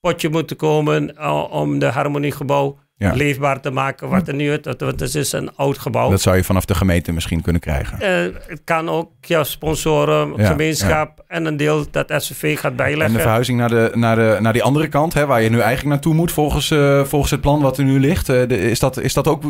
potje 0.01 0.29
moeten 0.29 0.57
komen 0.57 1.23
om 1.51 1.79
de 1.79 1.87
Harmoniegebouw 1.87 2.79
ja. 2.97 3.13
leefbaar 3.13 3.61
te 3.61 3.71
maken 3.71 4.09
wat 4.09 4.29
er 4.29 4.35
nu 4.35 4.53
is. 4.53 4.59
Want 4.79 5.01
het 5.01 5.15
is 5.15 5.33
een 5.33 5.57
oud 5.57 5.79
gebouw. 5.79 6.11
Dat 6.11 6.21
zou 6.21 6.37
je 6.37 6.45
vanaf 6.45 6.65
de 6.65 6.75
gemeente 6.75 7.13
misschien 7.13 7.43
kunnen 7.43 7.61
krijgen. 7.61 7.99
Uh, 8.03 8.35
het 8.47 8.61
kan 8.65 8.89
ook 8.89 9.11
ja, 9.21 9.45
sponsoren, 9.45 10.33
ja, 10.37 10.47
gemeenschap 10.47 11.19
ja. 11.19 11.25
en 11.37 11.45
een 11.45 11.57
deel 11.57 11.85
dat 11.91 12.15
SCV 12.17 12.59
gaat 12.59 12.77
bijleggen. 12.77 13.07
En 13.07 13.13
de 13.13 13.21
verhuizing 13.21 13.59
naar, 13.59 13.69
de, 13.69 13.91
naar, 13.95 14.17
de, 14.17 14.37
naar 14.41 14.53
die 14.53 14.63
andere 14.63 14.89
kant, 14.89 15.15
hè, 15.15 15.27
waar 15.27 15.43
je 15.43 15.51
nu 15.51 15.59
eigenlijk 15.59 15.89
naartoe 15.89 16.15
moet 16.15 16.33
volgens, 16.33 16.71
uh, 16.71 17.05
volgens 17.05 17.31
het 17.31 17.41
plan 17.41 17.61
wat 17.61 17.79
er 17.79 17.85
nu 17.85 18.01
ligt. 18.01 18.29
Uh, 18.29 18.49
de, 18.49 18.59
is, 18.59 18.79
dat, 18.79 18.97
is 18.97 19.15
dat 19.15 19.29
ook 19.29 19.43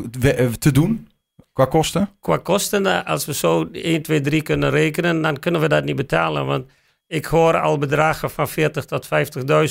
te 0.59 0.73
doen? 0.73 1.09
Qua 1.53 1.65
kosten? 1.65 2.09
Qua 2.21 2.37
kosten, 2.37 3.05
als 3.05 3.27
we 3.27 3.35
zo 3.35 3.69
1, 3.73 4.03
2, 4.03 4.21
3 4.21 4.43
kunnen 4.43 4.71
rekenen, 4.71 5.23
dan 5.23 5.39
kunnen 5.39 5.61
we 5.61 5.69
dat 5.69 5.85
niet 5.85 5.97
betalen. 5.97 6.47
Want 6.47 6.71
ik 7.07 7.25
hoor 7.25 7.61
al 7.61 7.79
bedragen 7.79 8.31
van 8.31 8.49
40.000 8.49 8.55
tot 8.87 9.09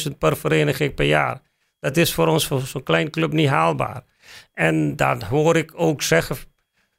50.000 0.10 0.18
per 0.18 0.38
vereniging 0.38 0.94
per 0.94 1.06
jaar. 1.06 1.42
Dat 1.82 1.98
is 1.98 2.13
voor 2.13 2.28
ons, 2.28 2.48
voor 2.48 2.62
zo'n 2.62 2.84
klein 2.84 3.10
club, 3.10 3.32
niet 3.32 3.50
haalbaar. 3.50 4.02
En 4.54 4.96
dan 4.96 5.24
hoor 5.24 5.56
ik 5.56 5.72
ook 5.76 6.02
zeggen, 6.02 6.36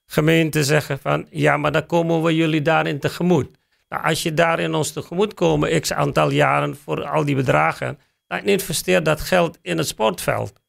gemeenten 0.07 0.65
zeggen 0.65 0.99
van... 0.99 1.27
ja, 1.31 1.57
maar 1.57 1.73
dan 1.73 1.87
komen 1.87 2.23
we 2.23 2.35
jullie 2.35 2.63
daarin 2.63 2.99
tegemoet. 2.99 3.51
Nou, 3.89 4.05
als 4.05 4.23
je 4.23 4.35
daarin 4.35 4.75
ons 4.75 4.93
tegemoet 4.93 5.35
komen, 5.35 5.81
x 5.81 5.93
aantal 5.93 6.31
jaren 6.31 6.77
voor 6.77 7.05
al 7.05 7.25
die 7.25 7.35
bedragen... 7.35 7.99
dan 8.27 8.45
investeer 8.45 9.03
dat 9.03 9.21
geld 9.21 9.59
in 9.63 9.79
het 9.79 9.87
sportveld. 9.87 10.61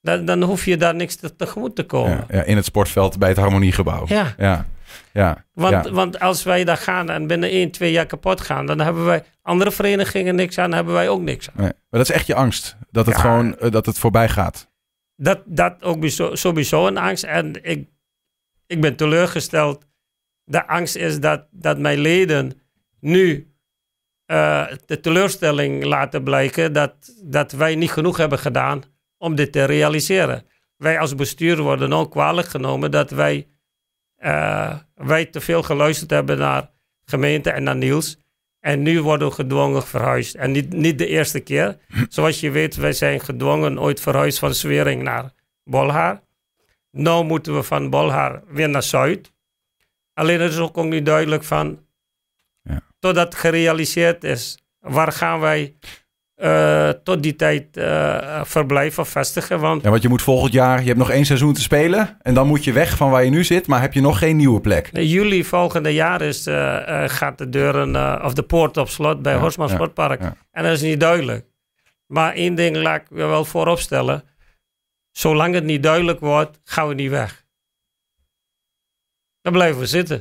Dan, 0.00 0.24
dan 0.24 0.42
hoef 0.42 0.64
je 0.64 0.76
daar 0.76 0.94
niks 0.94 1.14
te, 1.16 1.36
tegemoet 1.36 1.76
te 1.76 1.84
komen. 1.84 2.26
Ja, 2.28 2.36
ja, 2.36 2.42
in 2.42 2.56
het 2.56 2.64
sportveld 2.64 3.18
bij 3.18 3.28
het 3.28 3.38
Harmoniegebouw. 3.38 4.04
Ja. 4.08 4.34
ja. 4.38 4.66
Ja. 5.12 5.44
Want, 5.52 5.84
ja. 5.84 5.90
want 5.92 6.20
als 6.20 6.42
wij 6.42 6.64
daar 6.64 6.76
gaan 6.76 7.10
en 7.10 7.26
binnen 7.26 7.50
1, 7.50 7.70
2 7.70 7.92
jaar 7.92 8.06
kapot 8.06 8.40
gaan, 8.40 8.66
dan 8.66 8.80
hebben 8.80 9.04
wij 9.04 9.24
andere 9.42 9.70
verenigingen 9.70 10.34
niks 10.34 10.58
aan, 10.58 10.66
dan 10.66 10.76
hebben 10.76 10.94
wij 10.94 11.08
ook 11.08 11.20
niks 11.20 11.48
aan. 11.48 11.54
Nee. 11.56 11.72
Maar 11.72 12.00
dat 12.00 12.08
is 12.08 12.14
echt 12.14 12.26
je 12.26 12.34
angst. 12.34 12.76
Dat 12.90 13.06
het 13.06 13.14
Ja. 13.14 13.20
gewoon 13.20 13.58
eh, 13.58 13.70
dat 13.70 13.86
het 13.86 13.98
voorbij 13.98 14.28
gaat. 14.28 14.70
Dat, 15.16 15.42
dat 15.44 15.82
ook 15.82 16.04
sowieso 16.32 16.86
een 16.86 16.98
angst. 16.98 17.24
En 17.24 17.64
ik, 17.64 17.88
ik 18.66 18.80
ben 18.80 18.96
teleurgesteld. 18.96 19.86
De 20.44 20.66
angst 20.66 20.96
is 20.96 21.20
dat, 21.20 21.46
dat 21.50 21.78
mijn 21.78 21.98
leden 21.98 22.60
nu 23.00 23.54
eh, 24.26 24.66
de 24.86 25.00
teleurstelling 25.00 25.84
laten 25.84 26.22
blijken 26.22 26.72
dat, 26.72 26.94
dat 27.22 27.52
wij 27.52 27.74
niet 27.74 27.90
genoeg 27.90 28.16
hebben 28.16 28.38
gedaan 28.38 28.82
om 29.18 29.34
dit 29.34 29.52
te 29.52 29.64
realiseren. 29.64 30.46
Wij 30.76 30.98
als 30.98 31.14
bestuur 31.14 31.62
worden 31.62 31.92
ook 31.92 32.10
kwalijk 32.10 32.48
genomen 32.48 32.90
dat 32.90 33.10
wij, 33.10 33.48
wij 34.94 35.26
te 35.30 35.40
veel 35.40 35.62
geluisterd 35.62 36.10
hebben 36.10 36.38
naar 36.38 36.70
gemeente 37.04 37.50
en 37.50 37.62
naar 37.62 37.76
Niels. 37.76 38.18
En 38.60 38.82
nu 38.82 39.02
worden 39.02 39.28
we 39.28 39.34
gedwongen 39.34 39.82
verhuisd. 39.82 40.34
En 40.34 40.52
niet, 40.52 40.72
niet 40.72 40.98
de 40.98 41.06
eerste 41.06 41.40
keer. 41.40 41.78
Zoals 42.08 42.40
je 42.40 42.50
weet, 42.50 42.76
wij 42.76 42.92
zijn 42.92 43.20
gedwongen 43.20 43.80
ooit 43.80 44.00
verhuisd 44.00 44.38
van 44.38 44.54
Zwering 44.54 45.02
naar 45.02 45.32
Bolhaar. 45.64 46.20
Nu 46.90 47.22
moeten 47.22 47.54
we 47.54 47.62
van 47.62 47.90
Bolhaar 47.90 48.42
weer 48.48 48.68
naar 48.68 48.82
Zuid. 48.82 49.32
Alleen 50.14 50.40
het 50.40 50.52
is 50.52 50.58
ook, 50.58 50.78
ook 50.78 50.84
niet 50.84 51.06
duidelijk 51.06 51.44
van... 51.44 51.84
Ja. 52.62 52.80
Totdat 52.98 53.34
gerealiseerd 53.34 54.24
is, 54.24 54.58
waar 54.78 55.12
gaan 55.12 55.40
wij 55.40 55.76
eh, 56.36 56.88
tot 56.88 57.22
die 57.22 57.36
tijd 57.36 57.76
eh, 57.76 58.44
verblijven 58.44 59.02
of 59.02 59.08
vestigen? 59.08 59.60
Want 59.60 59.82
Ja, 59.82 59.90
want 59.90 60.02
je 60.02 60.08
moet 60.08 60.22
volgend 60.22 60.52
jaar, 60.52 60.80
je 60.80 60.86
hebt 60.86 60.98
nog 60.98 61.10
één 61.10 61.24
seizoen 61.24 61.52
te 61.52 61.60
spelen. 61.60 62.16
En 62.22 62.34
dan 62.34 62.46
moet 62.46 62.64
je 62.64 62.72
weg 62.72 62.96
van 62.96 63.10
waar 63.10 63.24
je 63.24 63.30
nu 63.30 63.44
zit, 63.44 63.66
maar 63.66 63.80
heb 63.80 63.92
je 63.92 64.00
nog 64.00 64.18
geen 64.18 64.36
nieuwe 64.36 64.60
plek. 64.60 64.88
in 64.92 65.06
juli 65.06 65.44
volgende 65.44 65.92
jaar 65.94 66.22
is, 66.22 66.46
eh, 66.46 67.04
gaat 67.06 67.38
de 67.38 67.48
deuren 67.48 68.24
of 68.24 68.34
de 68.34 68.42
poort 68.42 68.76
op 68.76 68.88
slot 68.88 69.22
bij 69.22 69.32
Ja, 69.34 69.38
Horsman 69.40 69.68
ja, 69.68 69.74
Sportpark. 69.74 70.20
ja. 70.20 70.36
En 70.50 70.62
dat 70.62 70.72
is 70.72 70.80
niet 70.82 71.00
duidelijk. 71.00 71.46
Maar 72.06 72.32
één 72.32 72.54
ding 72.54 72.76
laat 72.76 73.00
ik 73.00 73.06
wel 73.08 73.44
voorop 73.44 73.78
stellen. 73.78 74.24
Zolang 75.10 75.54
het 75.54 75.64
niet 75.64 75.82
duidelijk 75.82 76.20
wordt, 76.20 76.60
gaan 76.64 76.88
we 76.88 76.94
niet 76.94 77.10
weg. 77.10 77.44
Dan 79.40 79.52
blijven 79.52 79.80
we 79.80 79.86
zitten. 79.86 80.16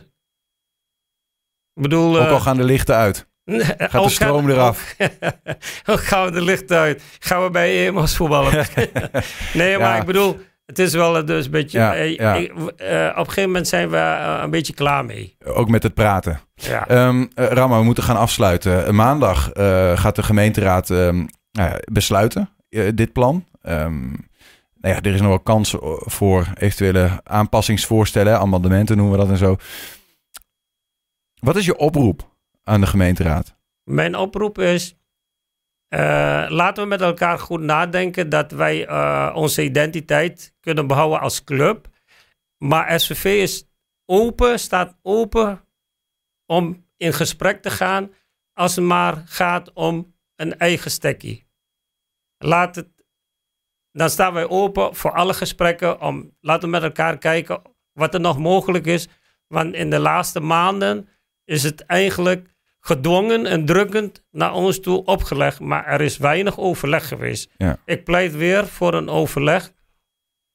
Ik 1.73 1.81
bedoel... 1.81 2.19
Ook 2.19 2.29
al 2.29 2.39
gaan 2.39 2.57
de 2.57 2.63
lichten 2.63 2.95
uit. 2.95 3.27
Gaat 3.45 4.03
de 4.03 4.09
stroom 4.09 4.49
eraf. 4.49 4.95
Ook 5.89 6.03
gaan 6.03 6.25
we 6.25 6.31
de 6.31 6.41
licht 6.41 6.71
uit. 6.71 7.03
Gaan 7.19 7.43
we 7.43 7.49
bij 7.49 7.85
EMO's 7.87 8.15
voetballen. 8.15 8.65
nee, 9.53 9.77
maar 9.77 9.99
ik 9.99 10.05
bedoel, 10.05 10.37
het 10.65 10.79
is 10.79 10.93
wel 10.93 11.25
dus 11.25 11.45
een 11.45 11.51
beetje... 11.51 11.79
Ja, 11.79 11.95
eh, 11.95 12.15
ja. 12.15 12.33
ik- 12.35 12.51
eh, 12.51 13.07
op 13.11 13.17
een 13.17 13.25
gegeven 13.25 13.43
moment 13.49 13.67
zijn 13.67 13.89
we 13.89 13.97
eh, 13.97 14.39
een 14.43 14.49
beetje 14.49 14.73
klaar 14.73 15.05
mee. 15.05 15.35
Ook 15.43 15.69
met 15.69 15.83
het 15.83 15.93
praten. 15.93 16.39
Ja. 16.55 16.87
Ehm 16.87 17.25
eh, 17.33 17.45
Rama, 17.47 17.77
we 17.77 17.83
moeten 17.83 18.03
gaan 18.03 18.17
afsluiten. 18.17 18.95
Maandag 18.95 19.49
gaat 19.95 20.15
de 20.15 20.23
gemeenteraad 20.23 20.89
ehm, 20.89 21.25
nou 21.51 21.71
besluiten, 21.91 22.49
dit 22.93 23.13
plan. 23.13 23.45
Ehm, 23.61 24.01
nou 24.81 24.95
ja, 24.95 25.01
er 25.01 25.13
is 25.13 25.19
nog 25.19 25.29
wel 25.29 25.39
kans 25.39 25.75
voor 25.99 26.47
eventuele 26.57 27.09
aanpassingsvoorstellen, 27.23 28.39
amendementen 28.39 28.97
noemen 28.97 29.17
we 29.17 29.23
dat 29.23 29.31
en 29.31 29.37
zo. 29.37 29.55
Wat 31.39 31.55
is 31.55 31.65
je 31.65 31.77
oproep 31.77 32.33
aan 32.67 32.81
de 32.81 32.87
gemeenteraad? 32.87 33.55
Mijn 33.83 34.15
oproep 34.15 34.57
is... 34.59 34.95
eh, 35.87 36.45
laten 36.49 36.83
we 36.83 36.89
met 36.89 37.01
elkaar 37.01 37.39
goed 37.39 37.61
nadenken 37.61 38.29
dat 38.29 38.51
wij 38.51 38.87
eh, 38.87 39.31
onze 39.35 39.63
identiteit 39.63 40.55
kunnen 40.59 40.87
behouden 40.87 41.19
als 41.19 41.43
club. 41.43 41.87
Maar 42.57 42.99
SVV 42.99 43.25
is 43.41 43.67
open, 44.05 44.59
staat 44.59 44.97
open 45.01 45.67
om 46.45 46.87
in 46.97 47.13
gesprek 47.13 47.61
te 47.61 47.69
gaan 47.69 48.13
als 48.53 48.75
het 48.75 48.85
maar 48.85 49.23
gaat 49.25 49.73
om 49.73 50.15
een 50.35 50.57
eigen 50.57 50.91
stekkie. 50.91 51.47
Laat 52.37 52.75
het, 52.75 52.87
dan 53.91 54.09
staan 54.09 54.33
wij 54.33 54.49
open 54.49 54.95
voor 54.95 55.11
alle 55.11 55.33
gesprekken 55.33 56.01
om 56.01 56.35
laten 56.39 56.63
we 56.63 56.69
met 56.69 56.83
elkaar 56.83 57.17
kijken 57.17 57.61
wat 57.93 58.13
er 58.13 58.19
nog 58.19 58.37
mogelijk 58.37 58.85
is. 58.85 59.07
Want 59.47 59.73
in 59.73 59.89
de 59.89 59.99
laatste 59.99 60.39
maanden 60.39 61.09
is 61.43 61.63
het 61.63 61.85
eigenlijk 61.85 62.54
gedwongen 62.85 63.45
en 63.45 63.65
drukkend 63.65 64.23
naar 64.31 64.53
ons 64.53 64.79
toe 64.79 65.05
opgelegd. 65.05 65.59
Maar 65.59 65.85
er 65.85 66.01
is 66.01 66.17
weinig 66.17 66.59
overleg 66.59 67.07
geweest. 67.07 67.49
Ja. 67.57 67.77
Ik 67.85 68.03
pleit 68.03 68.35
weer 68.35 68.67
voor 68.67 68.93
een 68.93 69.09
overleg 69.09 69.71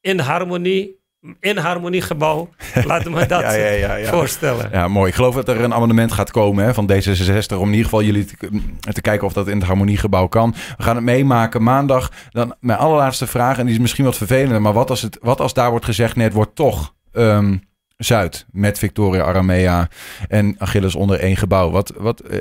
in 0.01 0.19
harmonie, 0.19 0.99
in 1.41 1.57
harmoniegebouw. 1.57 2.49
Laten 2.85 3.15
we 3.15 3.27
dat 3.27 3.41
Ja, 3.41 3.53
ja, 3.53 3.71
ja, 3.71 3.95
ja. 3.95 4.11
voorstellen. 4.11 4.69
Ja, 4.73 4.89
mooi. 4.89 5.09
Ik 5.09 5.15
geloof 5.15 5.35
dat 5.35 5.49
er 5.49 5.61
een 5.61 5.75
amendement 5.75 6.13
gaat 6.13 6.31
komen 6.31 6.65
hè, 6.65 6.75
van 6.75 6.91
D66 6.93 7.57
om 7.57 7.67
in 7.67 7.71
ieder 7.71 7.85
geval 7.85 8.03
jullie 8.03 8.25
te, 8.25 8.61
te 8.93 9.01
kijken 9.01 9.27
of 9.27 9.33
dat 9.33 9.49
in 9.49 9.57
het 9.57 9.67
harmoniegebouw 9.67 10.27
kan. 10.27 10.55
We 10.77 10.83
gaan 10.83 10.97
het 10.97 11.05
meemaken 11.05 11.63
maandag. 11.63 12.11
Dan 12.31 12.55
mijn 12.61 12.79
allerlaatste 12.79 13.27
vraag, 13.27 13.59
en 13.59 13.65
die 13.65 13.75
is 13.75 13.81
misschien 13.81 14.05
wat 14.05 14.17
vervelender, 14.17 14.63
maar 14.63 14.73
wat 14.73 14.91
als, 14.91 15.03
het, 15.03 15.19
wat 15.21 15.41
als 15.41 15.55
daar 15.55 15.71
wordt 15.71 15.85
gezegd, 15.85 16.17
nee, 16.17 16.27
het 16.27 16.35
wordt 16.35 16.55
toch 16.55 16.95
ehm, 17.13 17.57
Zuid 18.05 18.47
met 18.53 18.79
Victoria 18.79 19.23
Aramea 19.23 19.89
en 20.29 20.55
Achilles 20.59 20.95
onder 20.95 21.19
één 21.21 21.37
gebouw. 21.37 21.71
Wat, 21.71 21.93
wat, 21.97 22.21
eh, 22.21 22.39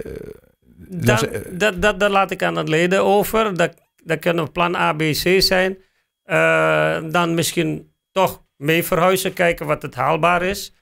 Dat, 0.78 1.22
eh, 1.22 1.42
dat, 1.52 1.82
dat, 1.82 2.00
dat 2.00 2.12
laat 2.12 2.32
ik 2.32 2.44
aan 2.44 2.56
het 2.56 2.70
leden 2.70 3.04
over. 3.04 3.56
Dat, 3.56 3.74
dat 4.04 4.20
kunnen 4.20 4.52
plan 4.52 4.76
A, 4.76 4.94
B, 4.94 4.98
C 5.00 5.42
zijn. 5.42 5.78
Eh, 6.24 6.98
dan 7.12 7.34
misschien 7.34 7.92
toch 8.12 8.44
mee 8.58 8.84
verhuizen, 8.84 9.34
kijken 9.34 9.66
wat 9.66 9.82
het 9.82 9.96
haalbaar 9.96 10.42
is. 10.42 10.74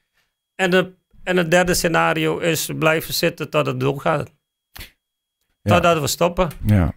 En, 0.55 0.69
de, 0.71 0.91
en 1.23 1.37
het 1.37 1.51
derde 1.51 1.73
scenario 1.73 2.37
is 2.37 2.69
blijven 2.79 3.13
zitten 3.13 3.49
tot 3.49 3.65
het 3.65 3.79
doorgaat. 3.79 4.29
Ja. 5.61 5.73
Totdat 5.73 5.99
we 6.01 6.07
stoppen. 6.07 6.49
ja. 6.65 6.93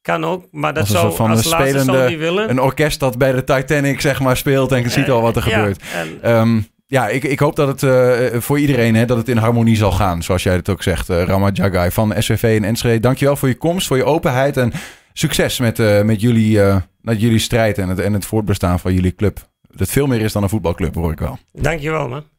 Kan 0.00 0.24
ook, 0.24 0.46
maar 0.50 0.72
dat 0.74 0.82
Als 0.82 0.92
een 0.92 0.98
zou 1.00 1.14
van 1.14 1.30
als 1.30 1.44
een 1.44 1.50
laatste 1.50 1.78
spelende- 1.78 2.08
niet 2.08 2.18
willen. 2.18 2.50
een 2.50 2.60
orkest 2.60 3.00
dat 3.00 3.18
bij 3.18 3.32
de 3.32 3.44
Titanic 3.44 4.00
zeg 4.00 4.20
maar 4.20 4.36
speelt 4.36 4.72
en 4.72 4.90
ziet 4.90 5.10
al 5.10 5.20
wat 5.22 5.36
er 5.36 5.42
Eh, 5.42 5.48
ja, 5.48 5.56
gebeurt. 5.58 5.82
en- 5.94 6.22
Ehm, 6.22 6.60
ja, 6.86 7.08
ik, 7.08 7.24
ik 7.24 7.38
hoop 7.38 7.56
dat 7.56 7.68
het 7.68 7.82
eh, 7.82 8.40
voor 8.40 8.58
iedereen 8.58 8.94
hè, 8.94 9.04
dat 9.04 9.16
het 9.16 9.28
in 9.28 9.36
harmonie 9.36 9.76
zal 9.76 9.92
gaan. 9.92 10.22
Zoals 10.22 10.42
jij 10.42 10.54
het 10.54 10.68
ook 10.68 10.82
zegt, 10.82 11.08
eh 11.10 11.22
Rama 11.22 11.50
Jagai 11.52 11.90
van 11.90 12.14
SVV 12.18 12.56
en 12.56 12.64
Enschede. 12.64 13.00
Dankjewel 13.00 13.36
voor 13.36 13.48
je 13.48 13.56
komst, 13.56 13.86
voor 13.86 13.96
je 13.96 14.04
openheid 14.04 14.56
en 14.56 14.72
succes 15.12 15.58
met, 15.58 15.78
eh, 15.78 16.02
met, 16.02 16.20
jullie, 16.20 16.60
met 17.00 17.20
jullie 17.20 17.38
strijd 17.38 17.78
en 17.78 17.88
het, 17.88 17.98
en 17.98 18.12
het 18.12 18.26
voortbestaan 18.26 18.80
van 18.80 18.94
jullie 18.94 19.14
club. 19.14 19.48
Dat 19.70 19.88
veel 19.88 20.06
meer 20.06 20.20
is 20.20 20.32
dan 20.32 20.42
een 20.42 20.48
voetbalclub, 20.48 20.94
hoor 20.94 21.12
ik 21.12 21.18
wel. 21.18 21.38
Dankjewel, 21.52 22.08
man. 22.08 22.33